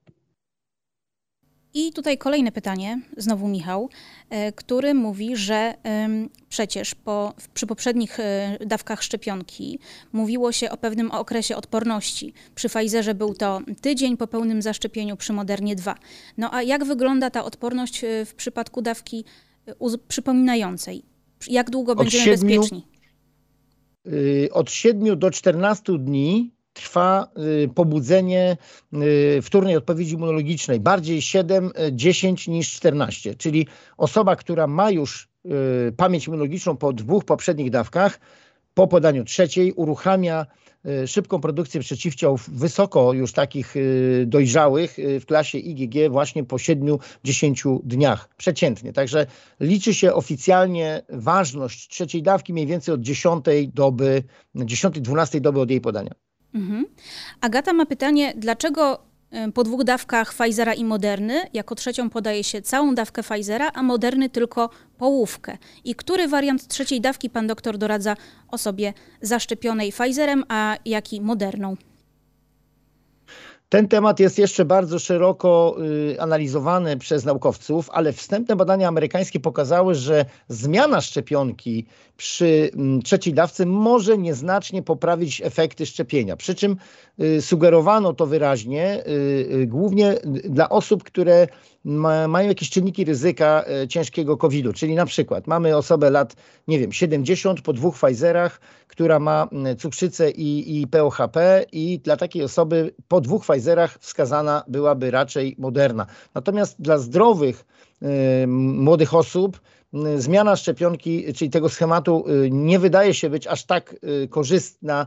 I 1.78 1.92
tutaj 1.92 2.18
kolejne 2.18 2.52
pytanie, 2.52 3.02
znowu 3.18 3.48
Michał, 3.48 3.90
e, 4.30 4.52
który 4.52 4.94
mówi, 4.94 5.36
że 5.36 5.74
przecież 6.50 6.96
po, 6.96 7.34
przy 7.54 7.68
poprzednich 7.68 8.20
e, 8.20 8.58
dawkach 8.66 9.04
szczepionki 9.04 9.80
mówiło 10.14 10.52
się 10.52 10.70
o 10.70 10.78
pewnym 10.78 11.12
okresie 11.12 11.56
odporności. 11.56 12.34
Przy 12.56 12.70
Pfizerze 12.70 13.16
był 13.16 13.34
to 13.34 13.62
tydzień 13.82 14.18
po 14.18 14.28
pełnym 14.28 14.62
zaszczepieniu, 14.62 15.18
przy 15.18 15.34
Modernie 15.34 15.76
2. 15.76 15.96
No 16.38 16.54
a 16.54 16.64
jak 16.64 16.84
wygląda 16.84 17.30
ta 17.30 17.46
odporność 17.46 18.04
e, 18.04 18.26
w 18.26 18.36
przypadku 18.36 18.82
dawki 18.82 19.26
przypominającej? 20.08 21.04
Jak 21.48 21.70
długo 21.70 21.92
od 21.92 21.98
będziemy 21.98 22.24
siedmiu, 22.24 22.62
bezpieczni? 22.62 22.88
Y, 24.08 24.50
od 24.52 24.72
7 24.72 25.20
do 25.20 25.32
14 25.32 25.98
dni 26.00 26.57
trwa 26.78 27.28
y, 27.64 27.70
pobudzenie 27.76 28.58
y, 28.94 29.42
wtórnej 29.42 29.76
odpowiedzi 29.76 30.14
immunologicznej. 30.14 30.80
Bardziej 30.80 31.22
7, 31.22 31.72
10 31.92 32.48
y, 32.48 32.52
niż 32.52 32.74
14. 32.74 33.36
Czyli 33.36 33.68
osoba, 33.98 34.36
która 34.36 34.68
ma 34.68 34.92
już 34.92 35.30
pamięć 35.98 36.28
immunologiczną 36.28 36.78
po 36.78 36.94
dwóch 36.94 37.26
poprzednich 37.26 37.70
dawkach, 37.70 38.20
po 38.74 38.88
podaniu 38.88 39.24
trzeciej 39.24 39.72
uruchamia 39.72 40.46
szybką 41.06 41.42
produkcję 41.42 41.82
przeciwciał 41.82 42.40
wysoko 42.48 43.14
już 43.14 43.34
takich 43.34 43.76
dojrzałych 44.26 44.98
w 45.20 45.26
klasie 45.26 45.58
IgG 45.58 46.12
właśnie 46.12 46.44
po 46.44 46.56
7-10 46.56 47.80
dniach 47.84 48.30
przeciętnie. 48.38 48.94
Także 48.94 49.26
liczy 49.60 49.94
się 49.94 50.14
oficjalnie 50.14 51.02
ważność 51.10 51.88
trzeciej 51.88 52.24
dawki 52.24 52.54
mniej 52.54 52.68
więcej 52.68 52.94
od 52.96 53.02
10 53.02 53.46
doby, 53.74 54.24
10-12 54.56 55.40
doby 55.40 55.60
od 55.60 55.70
jej 55.70 55.82
podania. 55.82 56.27
Mhm. 56.54 56.86
Agata 57.42 57.74
ma 57.74 57.86
pytanie, 57.86 58.34
dlaczego 58.38 59.04
y, 59.48 59.52
po 59.52 59.64
dwóch 59.64 59.84
dawkach 59.84 60.34
Pfizera 60.34 60.74
i 60.74 60.84
Moderny 60.84 61.42
jako 61.54 61.76
trzecią 61.76 62.10
podaje 62.10 62.44
się 62.44 62.62
całą 62.62 62.96
dawkę 62.96 63.24
Pfizera, 63.24 63.72
a 63.74 63.84
Moderny 63.84 64.30
tylko 64.30 64.70
połówkę? 64.98 65.58
I 65.84 65.96
który 65.96 66.28
wariant 66.28 66.68
trzeciej 66.68 67.02
dawki 67.02 67.30
pan 67.30 67.48
doktor 67.48 67.78
doradza 67.78 68.16
osobie 68.48 68.94
zaszczepionej 69.22 69.92
Pfizerem, 69.92 70.44
a 70.48 70.78
jaki 70.86 71.22
Moderną? 71.22 71.76
Ten 73.70 73.88
temat 73.88 74.20
jest 74.20 74.38
jeszcze 74.40 74.66
bardzo 74.66 75.00
szeroko 75.00 75.78
y, 76.12 76.22
analizowany 76.22 76.98
przez 76.98 77.26
naukowców, 77.26 77.90
ale 77.90 78.14
wstępne 78.14 78.56
badania 78.56 78.88
amerykańskie 78.88 79.40
pokazały, 79.40 79.96
że 79.96 80.26
zmiana 80.48 81.02
szczepionki 81.02 81.86
przy 82.18 82.70
mm, 82.74 83.02
trzeciej 83.02 83.34
dawce 83.34 83.66
może 83.66 84.18
nieznacznie 84.18 84.84
poprawić 84.84 85.42
efekty 85.42 85.86
szczepienia. 85.86 86.36
Przy 86.36 86.56
czym 86.56 86.72
y, 86.72 86.78
sugerowano 87.42 88.14
to 88.14 88.26
wyraźnie 88.26 89.04
y, 89.08 89.68
głównie 89.68 90.16
dla 90.44 90.70
osób, 90.70 91.04
które 91.04 91.48
ma, 91.84 92.28
mają 92.28 92.48
jakieś 92.48 92.70
czynniki 92.70 93.06
ryzyka 93.06 93.66
ciężkiego 93.90 94.38
COVID-u, 94.38 94.74
czyli 94.74 94.96
na 94.96 95.06
przykład 95.06 95.48
mamy 95.48 95.78
osobę 95.78 96.10
lat, 96.10 96.36
nie 96.68 96.80
wiem, 96.80 96.92
70 96.92 97.62
po 97.62 97.74
dwóch 97.74 97.96
Pfizerach, 97.96 98.60
która 98.88 99.20
ma 99.20 99.48
cukrzycę 99.78 100.32
i, 100.32 100.82
i 100.82 100.88
POHP 100.88 101.66
i 101.72 102.00
dla 102.00 102.18
takiej 102.18 102.44
osoby 102.44 102.94
po 103.08 103.22
dwóch 103.22 103.46
Pfizerach 103.46 103.98
wskazana 104.00 104.64
byłaby 104.68 105.12
raczej 105.12 105.56
Moderna. 105.60 106.06
Natomiast 106.36 106.82
dla 106.82 106.98
zdrowych 106.98 107.66
y, 108.44 108.48
młodych 108.48 109.14
osób 109.14 109.58
y, 109.58 109.77
zmiana 110.16 110.56
szczepionki, 110.56 111.34
czyli 111.34 111.52
tego 111.52 111.70
schematu 111.70 112.26
y, 112.30 112.50
nie 112.52 112.80
wydaje 112.80 113.14
się 113.14 113.30
być 113.30 113.48
aż 113.48 113.66
tak 113.66 113.96
y, 114.24 114.28
korzystna 114.28 115.06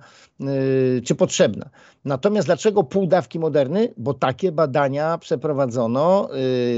czy 1.04 1.14
potrzebna. 1.14 1.70
Natomiast 2.04 2.48
dlaczego 2.48 2.84
pół 2.84 3.06
dawki 3.06 3.38
moderny? 3.38 3.94
Bo 3.96 4.14
takie 4.14 4.52
badania 4.52 5.18
przeprowadzono, 5.18 6.28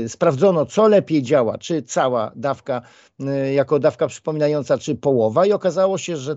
sprawdzono 0.09 0.67
co 0.67 0.89
lepiej 0.89 1.23
działa, 1.23 1.59
czy 1.59 1.83
cała 1.83 2.33
dawka 2.37 2.83
jako 3.53 3.79
dawka 3.79 4.07
przypominająca, 4.07 4.79
czy 4.79 4.95
połowa 4.95 5.47
i 5.47 5.53
okazało 5.53 5.99
się, 5.99 6.17
że 6.17 6.37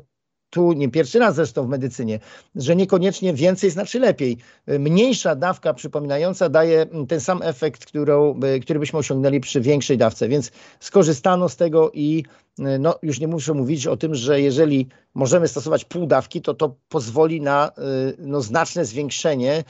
tu 0.56 0.74
nie 0.74 0.90
pierwszy 0.90 1.20
raz 1.20 1.36
zresztą 1.36 1.66
w 1.66 1.70
medycynie, 1.70 2.20
że 2.56 2.76
niekoniecznie 2.76 3.34
więcej 3.34 3.70
znaczy 3.70 4.00
lepiej. 4.00 4.38
Mniejsza 4.68 5.36
dawka 5.36 5.74
przypominająca 5.74 6.50
daje 6.50 6.86
ten 7.08 7.20
sam 7.20 7.42
efekt, 7.44 7.86
którą, 7.86 8.40
który 8.62 8.80
byśmy 8.80 9.00
osiągnęli 9.00 9.40
przy 9.40 9.62
większej 9.62 9.98
dawce, 9.98 10.28
więc 10.28 10.52
skorzystano 10.80 11.50
z 11.50 11.56
tego 11.56 11.92
i 11.94 12.24
no, 12.58 12.96
już 13.04 13.20
nie 13.20 13.28
muszę 13.28 13.54
mówić 13.54 13.88
o 13.88 13.98
tym, 13.98 14.16
że 14.16 14.42
jeżeli 14.42 14.88
możemy 15.14 15.48
stosować 15.48 15.86
pół 15.86 16.08
dawki, 16.08 16.42
to 16.42 16.54
to 16.54 16.76
pozwoli 16.90 17.42
na 17.42 17.72
no, 18.18 18.42
znaczne 18.42 18.86
zwiększenie 18.86 19.64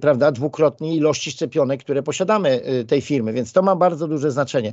prawda, 0.00 0.32
dwukrotnie 0.32 0.96
ilości 0.96 1.30
szczepionek, 1.30 1.80
które 1.80 2.02
posiadamy 2.02 2.60
tej 2.88 3.00
firmy, 3.00 3.32
więc 3.32 3.52
to 3.52 3.62
ma 3.62 3.76
bardzo 3.76 4.08
duże 4.08 4.30
znaczenie. 4.30 4.72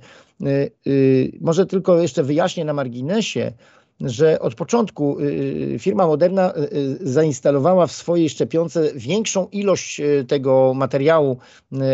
Może 1.41 1.65
tylko 1.65 1.97
jeszcze 2.01 2.23
wyjaśnię 2.23 2.65
na 2.65 2.73
marginesie, 2.73 3.51
że 4.05 4.39
od 4.39 4.55
początku 4.55 5.19
y, 5.19 5.23
y, 5.73 5.79
firma 5.79 6.07
Moderna 6.07 6.53
y, 6.55 6.97
zainstalowała 7.01 7.87
w 7.87 7.91
swojej 7.91 8.29
szczepionce 8.29 8.91
większą 8.95 9.47
ilość 9.47 10.01
tego 10.27 10.73
materiału 10.73 11.37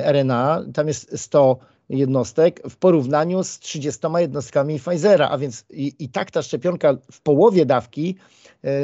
RNA, 0.03 0.65
tam 0.73 0.87
jest 0.87 1.19
100 1.19 1.57
jednostek 1.89 2.61
w 2.69 2.75
porównaniu 2.75 3.43
z 3.43 3.59
30 3.59 4.01
jednostkami 4.17 4.79
Pfizera, 4.79 5.29
a 5.29 5.37
więc 5.37 5.65
i, 5.69 5.93
i 5.99 6.09
tak 6.09 6.31
ta 6.31 6.41
szczepionka 6.41 6.97
w 7.11 7.21
połowie 7.21 7.65
dawki 7.65 8.15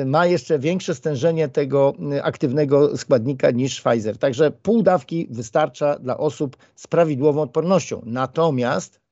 ma 0.06 0.26
jeszcze 0.26 0.60
większe 0.60 0.96
stężenie 0.96 1.50
tego 1.50 1.94
aktywnego 2.24 2.98
składnika 2.98 3.52
niż 3.52 3.82
Pfizer. 3.82 4.18
Także 4.18 4.52
pół 4.52 4.84
dawki 4.84 5.28
wystarcza 5.32 6.00
dla 6.00 6.18
osób 6.18 6.58
z 6.76 6.88
prawidłową 6.88 7.42
odpornością. 7.42 8.02
Natomiast 8.06 9.03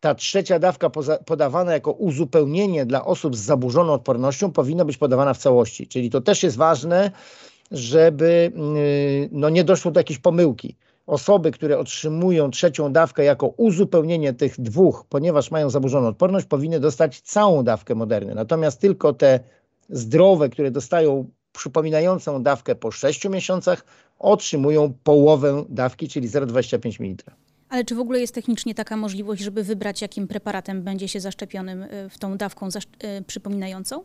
ta 0.00 0.14
trzecia 0.14 0.58
dawka 0.58 0.90
podawana 1.26 1.72
jako 1.72 1.92
uzupełnienie 1.92 2.86
dla 2.86 3.04
osób 3.04 3.36
z 3.36 3.40
zaburzoną 3.40 3.92
odpornością 3.92 4.52
powinna 4.52 4.84
być 4.84 4.96
podawana 4.96 5.34
w 5.34 5.38
całości. 5.38 5.86
Czyli 5.86 6.10
to 6.10 6.20
też 6.20 6.42
jest 6.42 6.56
ważne, 6.56 7.10
żeby 7.70 8.52
y, 8.76 9.28
no, 9.32 9.48
nie 9.48 9.64
doszło 9.64 9.90
do 9.90 10.00
jakiejś 10.00 10.18
pomyłki. 10.18 10.76
Osoby, 11.06 11.50
które 11.50 11.78
otrzymują 11.78 12.50
trzecią 12.50 12.92
dawkę 12.92 13.24
jako 13.24 13.46
uzupełnienie 13.46 14.32
tych 14.32 14.60
dwóch, 14.60 15.04
ponieważ 15.08 15.50
mają 15.50 15.70
zaburzoną 15.70 16.08
odporność, 16.08 16.46
powinny 16.46 16.80
dostać 16.80 17.20
całą 17.20 17.62
dawkę 17.62 17.94
moderny. 17.94 18.34
Natomiast 18.34 18.80
tylko 18.80 19.12
te 19.12 19.40
zdrowe, 19.88 20.48
które 20.48 20.70
dostają 20.70 21.30
przypominającą 21.52 22.42
dawkę 22.42 22.74
po 22.74 22.90
6 22.90 23.28
miesiącach, 23.28 23.84
otrzymują 24.18 24.92
połowę 25.04 25.64
dawki, 25.68 26.08
czyli 26.08 26.28
0,25 26.28 27.00
ml. 27.00 27.45
Ale 27.76 27.84
czy 27.84 27.94
w 27.94 28.00
ogóle 28.00 28.20
jest 28.20 28.34
technicznie 28.34 28.74
taka 28.74 28.96
możliwość, 28.96 29.42
żeby 29.42 29.64
wybrać, 29.64 30.02
jakim 30.02 30.28
preparatem 30.28 30.82
będzie 30.82 31.08
się 31.08 31.20
zaszczepionym 31.20 31.82
y, 31.82 32.08
w 32.10 32.18
tą 32.18 32.36
dawką 32.36 32.68
y, 32.68 33.24
przypominającą? 33.26 34.04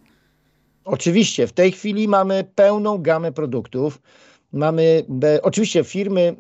Oczywiście. 0.86 1.48
W 1.48 1.54
tej 1.54 1.72
chwili 1.72 2.08
mamy 2.08 2.44
pełną 2.56 2.98
gamę 2.98 3.32
produktów. 3.32 4.02
Mamy 4.54 5.06
oczywiście 5.42 5.84
firmy. 5.84 6.36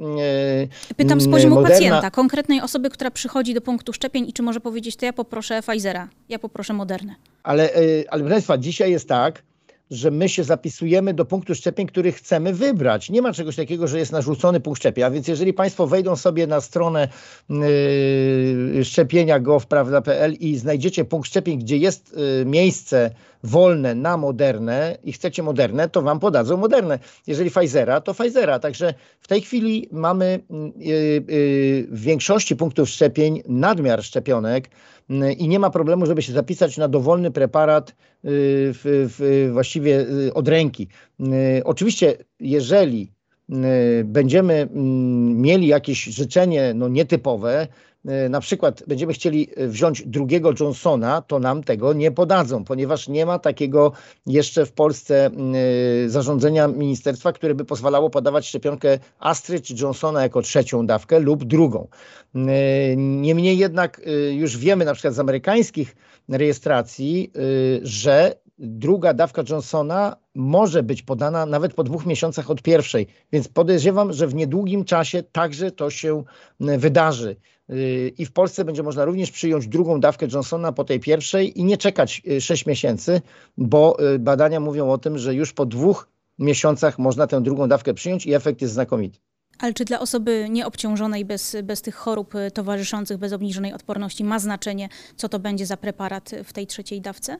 Pytam 0.97 1.21
z 1.21 1.29
poziomu 1.29 1.55
Moderna, 1.55 1.75
pacjenta, 1.75 2.11
konkretnej 2.11 2.61
osoby, 2.61 2.89
która 2.89 3.11
przychodzi 3.11 3.53
do 3.53 3.61
punktu 3.61 3.93
szczepień 3.93 4.29
i 4.29 4.33
czy 4.33 4.43
może 4.43 4.59
powiedzieć, 4.59 4.95
to 4.95 5.05
ja 5.05 5.13
poproszę 5.13 5.61
Pfizera, 5.61 6.09
ja 6.29 6.39
poproszę 6.39 6.73
Modernę. 6.73 7.15
Ale, 7.43 7.69
ale 8.09 8.21
proszę 8.21 8.33
Państwa, 8.33 8.57
dzisiaj 8.57 8.91
jest 8.91 9.07
tak, 9.07 9.43
że 9.91 10.11
my 10.11 10.29
się 10.29 10.43
zapisujemy 10.43 11.13
do 11.13 11.25
punktu 11.25 11.55
szczepień, 11.55 11.87
który 11.87 12.11
chcemy 12.11 12.53
wybrać. 12.53 13.09
Nie 13.09 13.21
ma 13.21 13.33
czegoś 13.33 13.55
takiego, 13.55 13.87
że 13.87 13.99
jest 13.99 14.11
narzucony 14.11 14.59
punkt 14.59 14.79
szczepienia, 14.79 15.07
a 15.07 15.11
więc 15.11 15.27
jeżeli 15.27 15.53
Państwo 15.53 15.87
wejdą 15.87 16.15
sobie 16.15 16.47
na 16.47 16.61
stronę 16.61 17.07
yy, 17.49 18.85
szczepienia.gov.pl 18.85 20.33
i 20.33 20.57
znajdziecie 20.57 21.05
punkt 21.05 21.27
szczepień, 21.27 21.59
gdzie 21.59 21.77
jest 21.77 22.17
yy, 22.17 22.45
miejsce 22.45 23.11
wolne 23.43 23.95
na 23.95 24.17
moderne 24.17 24.97
i 25.03 25.13
chcecie 25.13 25.43
moderne, 25.43 25.89
to 25.89 26.01
Wam 26.01 26.19
podadzą 26.19 26.57
moderne. 26.57 26.99
Jeżeli 27.27 27.51
Pfizera, 27.51 28.01
to 28.01 28.13
Pfizera. 28.13 28.59
Także 28.59 28.93
w 29.19 29.27
tej 29.27 29.41
chwili 29.41 29.87
mamy 29.91 30.39
yy, 30.49 30.95
yy, 30.95 31.23
w 31.91 32.01
większości 32.01 32.55
punktów 32.55 32.89
szczepień 32.89 33.41
nadmiar 33.47 34.03
szczepionek, 34.03 34.69
i 35.37 35.47
nie 35.47 35.59
ma 35.59 35.69
problemu, 35.69 36.05
żeby 36.05 36.21
się 36.21 36.33
zapisać 36.33 36.77
na 36.77 36.87
dowolny 36.87 37.31
preparat 37.31 37.89
y, 37.89 37.93
w, 38.23 38.81
w, 39.17 39.49
właściwie 39.53 39.99
y, 39.99 40.33
od 40.33 40.47
ręki. 40.47 40.87
Y, 41.19 41.61
oczywiście, 41.63 42.17
jeżeli 42.39 43.11
będziemy 44.03 44.53
mm, 44.53 45.41
mieli 45.41 45.67
jakieś 45.67 46.03
życzenie 46.03 46.73
no, 46.75 46.87
nietypowe, 46.87 47.67
na 48.29 48.39
przykład 48.39 48.83
będziemy 48.87 49.13
chcieli 49.13 49.49
e, 49.55 49.67
wziąć 49.67 50.03
drugiego 50.07 50.53
Johnsona, 50.59 51.21
to 51.21 51.39
nam 51.39 51.63
tego 51.63 51.93
nie 51.93 52.11
podadzą, 52.11 52.63
ponieważ 52.63 53.07
nie 53.07 53.25
ma 53.25 53.39
takiego 53.39 53.91
jeszcze 54.25 54.65
w 54.65 54.71
Polsce 54.71 55.25
e, 55.25 56.09
zarządzenia 56.09 56.67
ministerstwa, 56.67 57.33
które 57.33 57.55
by 57.55 57.65
pozwalało 57.65 58.09
podawać 58.09 58.47
szczepionkę 58.47 58.99
Astry 59.19 59.61
czy 59.61 59.75
Johnsona 59.81 60.21
jako 60.21 60.41
trzecią 60.41 60.85
dawkę 60.85 61.19
lub 61.19 61.43
drugą. 61.43 61.87
Niemniej 62.97 63.57
jednak 63.57 64.01
już 64.31 64.57
wiemy 64.57 64.85
na 64.85 64.93
przykład 64.93 65.13
z 65.13 65.19
amerykańskich 65.19 65.95
rejestracji, 66.29 67.31
że 67.81 68.35
druga 68.59 69.13
dawka 69.13 69.43
Johnsona 69.49 70.15
może 70.35 70.83
być 70.83 71.01
podana 71.01 71.45
nawet 71.45 71.73
po 71.73 71.83
dwóch 71.83 72.05
miesiącach 72.05 72.51
od 72.51 72.61
pierwszej, 72.61 73.07
więc 73.31 73.47
podejrzewam, 73.47 74.13
że 74.13 74.27
w 74.27 74.35
niedługim 74.35 74.85
czasie 74.85 75.23
także 75.23 75.71
to 75.71 75.89
się 75.89 76.23
wydarzy. 76.59 77.35
Y, 77.71 78.13
I 78.17 78.25
w 78.25 78.31
Polsce 78.31 78.65
będzie 78.65 78.83
można 78.83 79.05
również 79.05 79.31
przyjąć 79.31 79.67
drugą 79.67 79.99
dawkę 79.99 80.27
Johnsona 80.33 80.71
po 80.71 80.83
tej 80.83 80.99
pierwszej 80.99 81.59
i 81.59 81.63
nie 81.63 81.77
czekać 81.77 82.21
6 82.39 82.63
y, 82.63 82.69
miesięcy, 82.69 83.21
bo 83.57 84.13
y, 84.13 84.19
badania 84.19 84.59
mówią 84.59 84.91
o 84.91 84.97
tym, 84.97 85.17
że 85.17 85.35
już 85.35 85.53
po 85.53 85.65
dwóch 85.65 86.07
miesiącach 86.39 86.99
można 86.99 87.27
tę 87.27 87.41
drugą 87.41 87.67
dawkę 87.67 87.93
przyjąć 87.93 88.25
i 88.25 88.33
efekt 88.33 88.61
jest 88.61 88.73
znakomity. 88.73 89.19
Ale 89.59 89.73
czy 89.73 89.85
dla 89.85 89.99
osoby 89.99 90.47
nieobciążonej 90.49 91.25
bez, 91.25 91.57
bez 91.63 91.81
tych 91.81 91.95
chorób 91.95 92.33
towarzyszących, 92.53 93.17
bez 93.17 93.33
obniżonej 93.33 93.73
odporności 93.73 94.23
ma 94.23 94.39
znaczenie, 94.39 94.89
co 95.15 95.29
to 95.29 95.39
będzie 95.39 95.65
za 95.65 95.77
preparat 95.77 96.31
w 96.43 96.53
tej 96.53 96.67
trzeciej 96.67 97.01
dawce? 97.01 97.37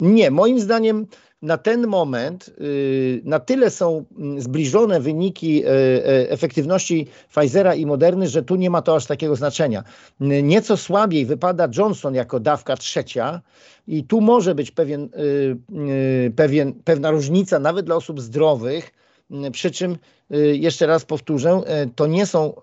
Nie, 0.00 0.30
moim 0.30 0.60
zdaniem 0.60 1.06
na 1.42 1.58
ten 1.58 1.86
moment 1.86 2.50
y, 2.60 3.20
na 3.24 3.40
tyle 3.40 3.70
są 3.70 4.04
mm, 4.18 4.40
zbliżone 4.40 5.00
wyniki 5.00 5.64
y, 5.64 5.68
y, 5.68 6.30
efektywności 6.30 7.06
Pfizera 7.28 7.74
i 7.74 7.86
Moderny, 7.86 8.28
że 8.28 8.42
tu 8.42 8.56
nie 8.56 8.70
ma 8.70 8.82
to 8.82 8.96
aż 8.96 9.06
takiego 9.06 9.36
znaczenia. 9.36 9.84
Nieco 10.20 10.76
słabiej 10.76 11.26
wypada 11.26 11.68
Johnson 11.76 12.14
jako 12.14 12.40
dawka 12.40 12.76
trzecia 12.76 13.40
i 13.86 14.04
tu 14.04 14.20
może 14.20 14.54
być 14.54 14.70
pewien, 14.70 15.08
pewien, 16.36 16.72
pewna 16.84 17.10
różnica 17.10 17.58
nawet 17.58 17.86
dla 17.86 17.96
osób 17.96 18.20
zdrowych, 18.20 18.92
przy 19.52 19.70
czym 19.70 19.96
jeszcze 20.52 20.86
raz 20.86 21.04
powtórzę, 21.04 21.62
to 21.96 22.06
nie 22.06 22.26
są 22.26 22.54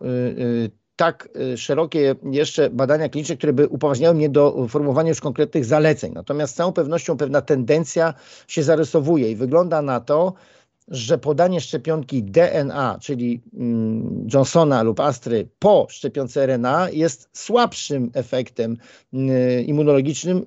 tak 0.95 1.29
y, 1.53 1.57
szerokie 1.57 2.15
jeszcze 2.31 2.69
badania 2.69 3.09
kliniczne, 3.09 3.37
które 3.37 3.53
by 3.53 3.67
upoważniały 3.67 4.15
mnie 4.15 4.29
do 4.29 4.67
formułowania 4.67 5.09
już 5.09 5.21
konkretnych 5.21 5.65
zaleceń. 5.65 6.13
Natomiast 6.13 6.53
z 6.53 6.55
całą 6.57 6.73
pewnością 6.73 7.17
pewna 7.17 7.41
tendencja 7.41 8.13
się 8.47 8.63
zarysowuje 8.63 9.31
i 9.31 9.35
wygląda 9.35 9.81
na 9.81 9.99
to, 9.99 10.33
że 10.87 11.17
podanie 11.17 11.61
szczepionki 11.61 12.23
DNA, 12.23 12.97
czyli 13.01 13.41
mm, 13.53 14.27
Johnsona 14.33 14.83
lub 14.83 14.99
Astry 14.99 15.47
po 15.59 15.87
szczepionce 15.89 16.45
RNA 16.45 16.89
jest 16.89 17.29
słabszym 17.33 18.11
efektem 18.13 18.77
y, 19.13 19.63
immunologicznym 19.63 20.45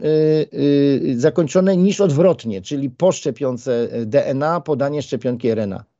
y, 0.54 1.14
zakończone 1.20 1.76
niż 1.76 2.00
odwrotnie, 2.00 2.62
czyli 2.62 2.90
po 2.90 3.12
szczepionce 3.12 3.88
DNA 4.06 4.60
podanie 4.60 5.02
szczepionki 5.02 5.50
RNA. 5.50 5.95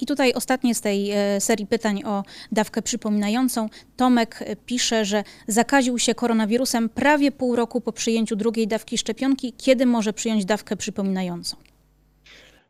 I 0.00 0.06
tutaj 0.06 0.32
ostatnie 0.32 0.74
z 0.74 0.80
tej 0.80 1.10
e, 1.10 1.40
serii 1.40 1.66
pytań 1.66 2.02
o 2.04 2.24
dawkę 2.52 2.82
przypominającą. 2.82 3.68
Tomek 3.96 4.42
e, 4.42 4.56
pisze, 4.56 5.04
że 5.04 5.24
zakaził 5.48 5.98
się 5.98 6.14
koronawirusem 6.14 6.88
prawie 6.88 7.32
pół 7.32 7.56
roku 7.56 7.80
po 7.80 7.92
przyjęciu 7.92 8.36
drugiej 8.36 8.68
dawki 8.68 8.98
szczepionki. 8.98 9.52
Kiedy 9.52 9.86
może 9.86 10.12
przyjąć 10.12 10.44
dawkę 10.44 10.76
przypominającą? 10.76 11.56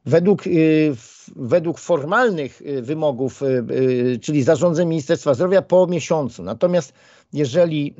Według, 0.06 0.46
y, 0.46 0.96
według 1.36 1.78
formalnych 1.78 2.62
y, 2.62 2.82
wymogów, 2.82 3.42
y, 3.42 4.18
czyli 4.22 4.42
zarządzeń 4.42 4.88
Ministerstwa 4.88 5.34
Zdrowia 5.34 5.62
po 5.62 5.86
miesiącu. 5.86 6.42
Natomiast 6.42 6.92
jeżeli 7.32 7.94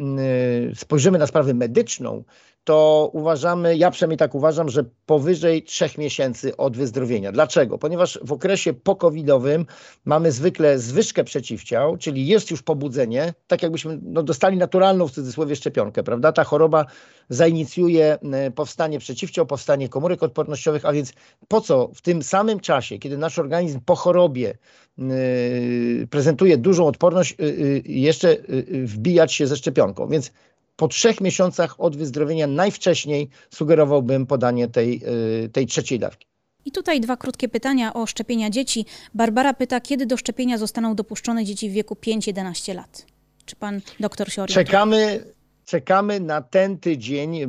spojrzymy 0.75 1.19
na 1.19 1.27
sprawę 1.27 1.55
medyczną, 1.55 2.25
to 2.67 3.11
uważamy, 3.13 3.77
ja 3.77 3.91
przynajmniej 3.91 4.19
tak 4.19 4.35
uważam, 4.35 4.69
że 4.69 4.85
powyżej 5.07 5.63
trzech 5.63 5.99
miesięcy 5.99 6.57
od 6.57 6.77
wyzdrowienia. 6.77 7.33
Dlaczego? 7.33 7.79
Ponieważ 7.79 8.19
w 8.23 8.33
okresie 8.33 8.73
pokowidowym 8.73 9.67
mamy 10.05 10.33
zwykle 10.33 10.79
zwyżkę 10.79 11.25
przeciwciał, 11.25 11.97
czyli 11.97 12.27
jest 12.27 12.51
już 12.51 12.63
pobudzenie, 12.63 13.35
tak 13.47 13.63
jakbyśmy 13.63 13.99
no, 14.03 14.23
dostali 14.23 14.57
naturalną 14.57 15.09
w 15.09 15.13
cudzysłowie 15.13 15.57
szczepionkę, 15.57 16.03
prawda? 16.03 16.33
Ta 16.33 16.45
choroba 16.45 16.87
zainicjuje 17.29 18.19
powstanie 18.55 18.99
przeciwciał, 18.99 19.47
powstanie 19.47 19.89
komórek 19.89 20.23
odpornościowych, 20.23 20.85
a 20.85 20.93
więc 20.93 21.13
po 21.49 21.61
co 21.61 21.91
w 21.95 22.03
tym 22.03 22.23
samym 22.23 22.61
czasie, 22.61 22.99
kiedy 22.99 23.16
nasz 23.17 23.39
organizm 23.39 23.81
po 23.81 23.97
chorobie 23.97 24.59
yy, 24.99 26.07
prezentuje 26.11 26.59
dużą 26.59 26.87
odporność, 26.87 27.35
yy, 27.39 27.83
jeszcze 27.85 28.35
yy, 28.35 28.87
wbijać 28.87 29.33
się 29.33 29.47
ze 29.47 29.57
szczepionką. 29.57 30.09
Więc 30.09 30.33
po 30.77 30.89
trzech 30.89 31.21
miesiącach 31.21 31.81
od 31.81 31.97
wyzdrowienia 31.97 32.47
najwcześniej 32.47 33.29
sugerowałbym 33.51 34.27
podanie 34.27 34.69
tej, 34.69 35.03
y, 35.45 35.49
tej 35.49 35.67
trzeciej 35.67 35.99
dawki. 35.99 36.27
I 36.65 36.73
tutaj 36.73 37.01
dwa 37.01 37.17
krótkie 37.17 37.49
pytania 37.49 37.95
o 37.95 38.07
szczepienia 38.07 38.51
dzieci. 38.51 38.87
Barbara 39.15 39.55
pyta, 39.55 39.81
kiedy 39.81 40.07
do 40.07 40.17
szczepienia 40.17 40.59
zostaną 40.59 40.95
dopuszczone 40.95 41.45
dzieci 41.45 41.71
w 41.71 41.73
wieku 41.73 41.95
5-11 41.95 42.75
lat? 42.75 43.07
Czy 43.45 43.57
pan 43.57 43.81
doktor 44.01 44.33
się 44.33 44.43
orientuje? 44.43 44.67
Czekamy, 44.67 45.25
czekamy 45.67 46.21
na 46.21 46.43
ten 46.43 46.79
tydzień 46.79 47.41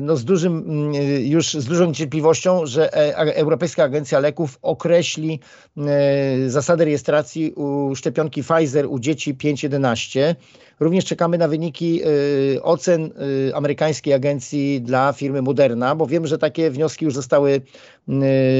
no 0.00 0.16
z, 0.16 0.24
dużym, 0.24 0.56
mm, 0.58 0.94
już 1.26 1.54
z 1.54 1.64
dużą 1.64 1.86
niecierpliwością, 1.86 2.66
że 2.66 2.94
e, 2.94 3.36
Europejska 3.36 3.84
Agencja 3.84 4.18
Leków 4.18 4.58
określi 4.62 5.40
e, 5.76 6.50
zasady 6.50 6.84
rejestracji 6.84 7.52
u 7.52 7.94
szczepionki 7.94 8.42
Pfizer 8.42 8.86
u 8.86 8.98
dzieci 8.98 9.34
5-11. 9.34 10.34
Również 10.80 11.04
czekamy 11.04 11.38
na 11.38 11.48
wyniki 11.48 12.00
e, 12.02 12.62
ocen 12.62 13.10
amerykańskiej 13.54 14.14
agencji 14.14 14.80
dla 14.82 15.12
firmy 15.12 15.42
Moderna, 15.42 15.94
bo 15.94 16.06
wiem, 16.06 16.26
że 16.26 16.38
takie 16.38 16.70
wnioski 16.70 17.04
już 17.04 17.14
zostały 17.14 17.60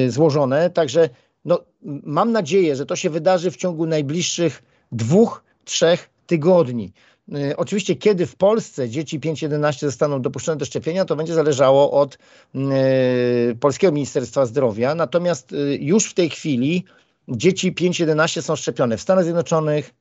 złożone. 0.09 0.71
Także 0.71 1.09
no, 1.45 1.65
mam 2.05 2.33
nadzieję, 2.33 2.77
że 2.77 2.87
to 2.87 2.97
się 2.97 3.11
wydarzy 3.11 3.51
w 3.51 3.57
ciągu 3.57 3.87
najbliższych 3.87 4.63
dwóch, 4.93 5.45
trzech 5.65 6.11
tygodni. 6.27 6.93
Y, 7.35 7.57
oczywiście, 7.57 7.97
kiedy 7.97 8.27
w 8.27 8.37
Polsce 8.37 8.89
dzieci 8.89 9.21
5-11 9.21 9.81
zostaną 9.81 10.23
dopuszczone 10.23 10.57
do 10.57 10.65
szczepienia, 10.65 11.05
to 11.05 11.17
będzie 11.17 11.35
zależało 11.35 11.91
od 11.91 12.19
y, 12.55 13.57
Polskiego 13.61 13.93
Ministerstwa 13.93 14.47
Zdrowia. 14.47 14.95
Natomiast 14.95 15.53
y, 15.53 15.79
już 15.81 16.11
w 16.11 16.15
tej 16.15 16.31
chwili 16.31 16.85
dzieci 17.29 17.73
5-11 17.73 18.43
są 18.43 18.57
szczepione 18.57 18.97
w 18.97 19.03
Stanach 19.03 19.25
Zjednoczonych, 19.25 19.95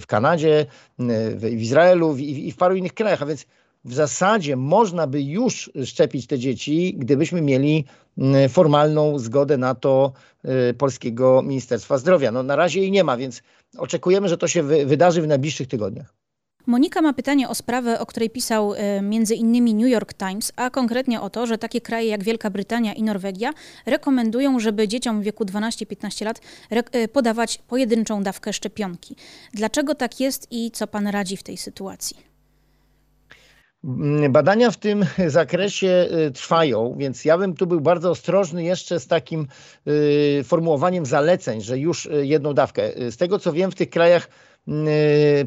w 0.00 0.06
Kanadzie, 0.06 0.66
w 1.36 1.44
Izraelu 1.44 2.16
i 2.16 2.52
w 2.52 2.56
paru 2.56 2.76
innych 2.76 2.94
krajach. 2.94 3.22
A 3.22 3.26
więc 3.26 3.46
w 3.84 3.94
zasadzie 3.94 4.56
można 4.56 5.06
by 5.06 5.22
już 5.22 5.70
szczepić 5.84 6.26
te 6.26 6.38
dzieci, 6.38 6.94
gdybyśmy 6.98 7.42
mieli 7.42 7.84
formalną 8.48 9.18
zgodę 9.18 9.56
na 9.56 9.74
to 9.74 10.12
Polskiego 10.78 11.42
Ministerstwa 11.42 11.98
Zdrowia. 11.98 12.32
No, 12.32 12.42
na 12.42 12.56
razie 12.56 12.80
jej 12.80 12.90
nie 12.90 13.04
ma, 13.04 13.16
więc 13.16 13.42
oczekujemy, 13.78 14.28
że 14.28 14.38
to 14.38 14.48
się 14.48 14.62
wydarzy 14.62 15.22
w 15.22 15.26
najbliższych 15.26 15.68
tygodniach. 15.68 16.21
Monika 16.66 17.02
ma 17.02 17.12
pytanie 17.12 17.48
o 17.48 17.54
sprawę, 17.54 18.00
o 18.00 18.06
której 18.06 18.30
pisał 18.30 18.74
e, 18.74 19.02
między 19.02 19.34
innymi 19.34 19.74
New 19.74 19.88
York 19.88 20.14
Times, 20.14 20.52
a 20.56 20.70
konkretnie 20.70 21.20
o 21.20 21.30
to, 21.30 21.46
że 21.46 21.58
takie 21.58 21.80
kraje 21.80 22.08
jak 22.08 22.24
Wielka 22.24 22.50
Brytania 22.50 22.94
i 22.94 23.02
Norwegia 23.02 23.52
rekomendują, 23.86 24.60
żeby 24.60 24.88
dzieciom 24.88 25.20
w 25.20 25.24
wieku 25.24 25.44
12-15 25.44 26.24
lat 26.24 26.40
e, 26.70 27.08
podawać 27.08 27.58
pojedynczą 27.68 28.22
dawkę 28.22 28.52
szczepionki. 28.52 29.16
Dlaczego 29.54 29.94
tak 29.94 30.20
jest 30.20 30.46
i 30.50 30.70
co 30.70 30.86
pan 30.86 31.06
radzi 31.06 31.36
w 31.36 31.42
tej 31.42 31.56
sytuacji? 31.56 32.16
Mm, 33.84 34.32
badania 34.32 34.70
w 34.70 34.76
tym 34.76 35.06
zakresie 35.26 36.08
y, 36.28 36.30
trwają, 36.30 36.94
więc 36.98 37.24
ja 37.24 37.38
bym 37.38 37.54
tu 37.54 37.66
był 37.66 37.80
bardzo 37.80 38.10
ostrożny 38.10 38.64
jeszcze 38.64 39.00
z 39.00 39.06
takim 39.06 39.46
formułowaniem 40.44 41.06
zaleceń, 41.06 41.60
że 41.60 41.78
już 41.78 42.08
jedną 42.22 42.54
dawkę. 42.54 43.10
Z 43.10 43.16
tego 43.16 43.38
co 43.38 43.52
wiem, 43.52 43.70
w 43.70 43.74
tych 43.74 43.90
krajach 43.90 44.28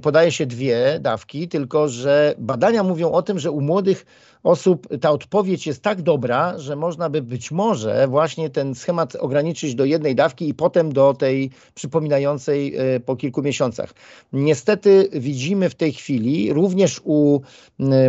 podaje 0.01 0.31
się 0.31 0.45
dwie 0.45 0.99
dawki, 1.01 1.47
tylko 1.47 1.89
że 1.89 2.35
badania 2.37 2.83
mówią 2.83 3.11
o 3.11 3.21
tym, 3.21 3.39
że 3.39 3.51
u 3.51 3.61
młodych 3.61 4.05
osób 4.43 4.87
ta 5.01 5.11
odpowiedź 5.11 5.67
jest 5.67 5.81
tak 5.81 6.01
dobra, 6.01 6.57
że 6.57 6.75
można 6.75 7.09
by 7.09 7.21
być 7.21 7.51
może 7.51 8.07
właśnie 8.07 8.49
ten 8.49 8.75
schemat 8.75 9.15
ograniczyć 9.15 9.75
do 9.75 9.85
jednej 9.85 10.15
dawki 10.15 10.49
i 10.49 10.53
potem 10.53 10.93
do 10.93 11.13
tej 11.13 11.49
przypominającej 11.73 12.75
e, 12.75 12.99
po 12.99 13.15
kilku 13.15 13.41
miesiącach. 13.41 13.93
Niestety 14.33 15.09
widzimy 15.13 15.69
w 15.69 15.75
tej 15.75 15.93
chwili 15.93 16.53
również 16.53 17.01
u 17.03 17.41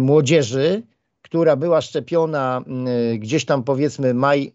młodzieży, 0.01 0.83
która 1.23 1.57
była 1.57 1.81
szczepiona 1.81 2.65
gdzieś 3.19 3.45
tam 3.45 3.63
powiedzmy 3.65 4.15
maj, 4.15 4.53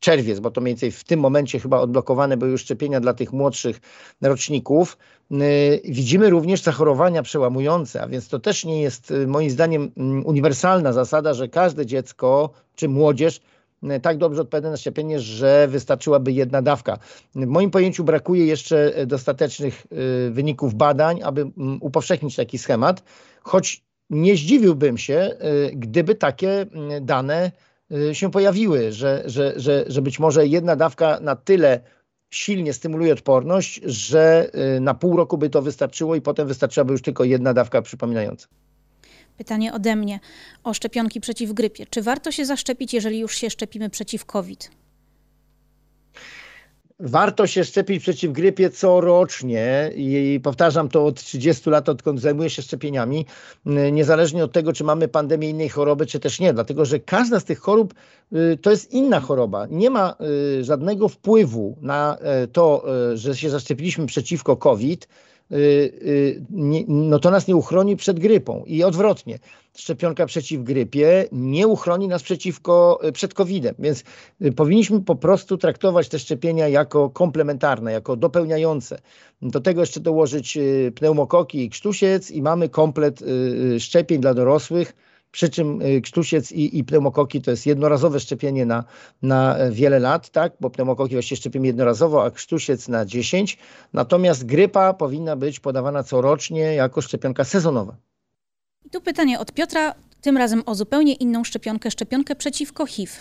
czerwiec, 0.00 0.40
bo 0.40 0.50
to 0.50 0.60
mniej 0.60 0.74
więcej 0.74 0.90
w 0.90 1.04
tym 1.04 1.20
momencie 1.20 1.60
chyba 1.60 1.78
odblokowane 1.78 2.36
były 2.36 2.50
już 2.50 2.60
szczepienia 2.60 3.00
dla 3.00 3.14
tych 3.14 3.32
młodszych 3.32 3.80
roczników, 4.22 4.96
Y, 5.32 5.80
widzimy 5.84 6.30
również 6.30 6.62
zachorowania 6.62 7.22
przełamujące, 7.22 8.02
a 8.02 8.08
więc 8.08 8.28
to 8.28 8.38
też 8.38 8.64
nie 8.64 8.82
jest 8.82 9.10
y, 9.10 9.26
moim 9.26 9.50
zdaniem 9.50 9.90
mm, 9.96 10.26
uniwersalna 10.26 10.92
zasada, 10.92 11.34
że 11.34 11.48
każde 11.48 11.86
dziecko 11.86 12.50
czy 12.74 12.88
młodzież 12.88 13.40
tak 14.02 14.18
dobrze 14.18 14.42
odpowiada 14.42 14.70
na 14.70 14.76
szczepienie, 14.76 15.20
że 15.20 15.68
wystarczyłaby 15.68 16.32
jedna 16.32 16.62
dawka. 16.62 16.98
W 17.34 17.46
moim 17.46 17.70
pojęciu 17.70 18.04
brakuje 18.04 18.46
jeszcze 18.46 19.06
dostatecznych 19.06 19.86
wyników 20.30 20.74
badań, 20.74 21.20
aby 21.22 21.40
mm, 21.40 21.78
upowszechnić 21.80 22.36
taki 22.36 22.58
schemat, 22.58 23.02
choć 23.42 23.82
nie 24.10 24.36
zdziwiłbym 24.36 24.98
się, 24.98 25.30
gdyby 25.72 26.14
takie 26.14 26.60
mm, 26.60 27.06
dane 27.06 27.52
się 28.12 28.30
pojawiły, 28.30 28.92
że, 28.92 29.22
że, 29.26 29.52
że, 29.56 29.84
że 29.86 30.02
być 30.02 30.18
może 30.18 30.46
jedna 30.46 30.76
dawka 30.76 31.18
na 31.20 31.36
tyle 31.36 31.80
silnie 32.30 32.72
stymuluje 32.72 33.12
odporność, 33.12 33.80
że 33.84 34.50
y, 34.76 34.80
na 34.80 34.94
pół 34.94 35.16
roku 35.16 35.38
by 35.38 35.50
to 35.50 35.62
wystarczyło 35.62 36.14
i 36.14 36.20
potem 36.20 36.48
wystarczyłaby 36.48 36.92
już 36.92 37.02
tylko 37.02 37.24
jedna 37.24 37.54
dawka 37.54 37.82
przypominająca. 37.82 38.48
Pytanie 39.38 39.72
ode 39.72 39.96
mnie 39.96 40.20
o 40.64 40.74
szczepionki 40.74 41.20
przeciw 41.20 41.52
grypie. 41.52 41.86
Czy 41.90 42.02
warto 42.02 42.32
się 42.32 42.44
zaszczepić, 42.44 42.94
jeżeli 42.94 43.18
już 43.18 43.36
się 43.36 43.50
szczepimy 43.50 43.90
przeciw 43.90 44.24
COVID? 44.24 44.70
Warto 47.06 47.46
się 47.46 47.64
szczepić 47.64 48.02
przeciw 48.02 48.32
grypie 48.32 48.70
corocznie 48.70 49.90
i 49.96 50.40
powtarzam 50.42 50.88
to 50.88 51.06
od 51.06 51.22
30 51.22 51.70
lat, 51.70 51.88
odkąd 51.88 52.20
zajmuję 52.20 52.50
się 52.50 52.62
szczepieniami, 52.62 53.26
niezależnie 53.92 54.44
od 54.44 54.52
tego, 54.52 54.72
czy 54.72 54.84
mamy 54.84 55.08
pandemię 55.08 55.50
innej 55.50 55.68
choroby, 55.68 56.06
czy 56.06 56.20
też 56.20 56.40
nie, 56.40 56.52
dlatego 56.52 56.84
że 56.84 57.00
każda 57.00 57.40
z 57.40 57.44
tych 57.44 57.58
chorób 57.58 57.94
y, 58.32 58.58
to 58.62 58.70
jest 58.70 58.92
inna 58.92 59.20
choroba. 59.20 59.66
Nie 59.70 59.90
ma 59.90 60.16
y, 60.58 60.64
żadnego 60.64 61.08
wpływu 61.08 61.76
na 61.80 62.18
y, 62.44 62.48
to, 62.48 62.84
że 63.14 63.36
się 63.36 63.50
zaszczepiliśmy 63.50 64.06
przeciwko 64.06 64.56
COVID, 64.56 65.08
Y, 65.08 65.33
y, 65.33 65.33
no 66.88 67.18
to 67.18 67.30
nas 67.30 67.48
nie 67.48 67.56
uchroni 67.56 67.96
przed 67.96 68.20
grypą 68.20 68.62
i 68.66 68.84
odwrotnie. 68.84 69.38
Szczepionka 69.76 70.26
przeciw 70.26 70.62
grypie 70.62 71.28
nie 71.32 71.66
uchroni 71.66 72.08
nas 72.08 72.22
przeciwko, 72.22 73.00
y, 73.04 73.12
przed 73.12 73.34
COVID-em, 73.34 73.74
więc 73.78 74.04
powinniśmy 74.56 75.00
po 75.00 75.16
prostu 75.16 75.58
traktować 75.58 76.08
te 76.08 76.18
szczepienia 76.18 76.68
jako 76.68 77.10
komplementarne, 77.10 77.92
jako 77.92 78.16
dopełniające. 78.16 78.98
Do 79.42 79.60
tego 79.60 79.80
jeszcze 79.80 80.00
dołożyć 80.00 80.58
pneumokoki 80.94 81.64
i 81.64 81.70
krztusiec 81.70 82.30
i 82.30 82.42
mamy 82.42 82.68
komplet 82.68 83.24
szczepień 83.78 84.20
dla 84.20 84.34
dorosłych 84.34 84.94
przy 85.34 85.48
czym 85.48 85.82
y, 85.82 86.00
krztusiec 86.00 86.52
i, 86.52 86.78
i 86.78 86.84
pneumokoki 86.84 87.42
to 87.42 87.50
jest 87.50 87.66
jednorazowe 87.66 88.20
szczepienie 88.20 88.66
na, 88.66 88.84
na 89.22 89.56
wiele 89.70 89.98
lat, 89.98 90.30
tak? 90.30 90.52
bo 90.60 90.70
pneumokoki 90.70 91.14
właściwie 91.14 91.36
szczepimy 91.36 91.66
jednorazowo, 91.66 92.24
a 92.24 92.30
krztusiec 92.30 92.88
na 92.88 93.04
10. 93.04 93.58
Natomiast 93.92 94.44
grypa 94.44 94.92
powinna 94.92 95.36
być 95.36 95.60
podawana 95.60 96.02
corocznie 96.02 96.74
jako 96.74 97.00
szczepionka 97.00 97.44
sezonowa. 97.44 97.96
I 98.84 98.90
tu 98.90 99.00
pytanie 99.00 99.38
od 99.40 99.52
Piotra, 99.52 99.94
tym 100.20 100.36
razem 100.36 100.62
o 100.66 100.74
zupełnie 100.74 101.14
inną 101.14 101.44
szczepionkę, 101.44 101.90
szczepionkę 101.90 102.36
przeciwko 102.36 102.86
HIV. 102.86 103.12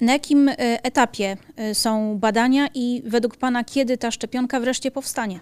Na 0.00 0.12
jakim 0.12 0.48
y, 0.48 0.56
etapie 0.58 1.36
y, 1.70 1.74
są 1.74 2.18
badania 2.18 2.68
i 2.74 3.02
według 3.06 3.36
Pana 3.36 3.64
kiedy 3.64 3.98
ta 3.98 4.10
szczepionka 4.10 4.60
wreszcie 4.60 4.90
powstanie? 4.90 5.40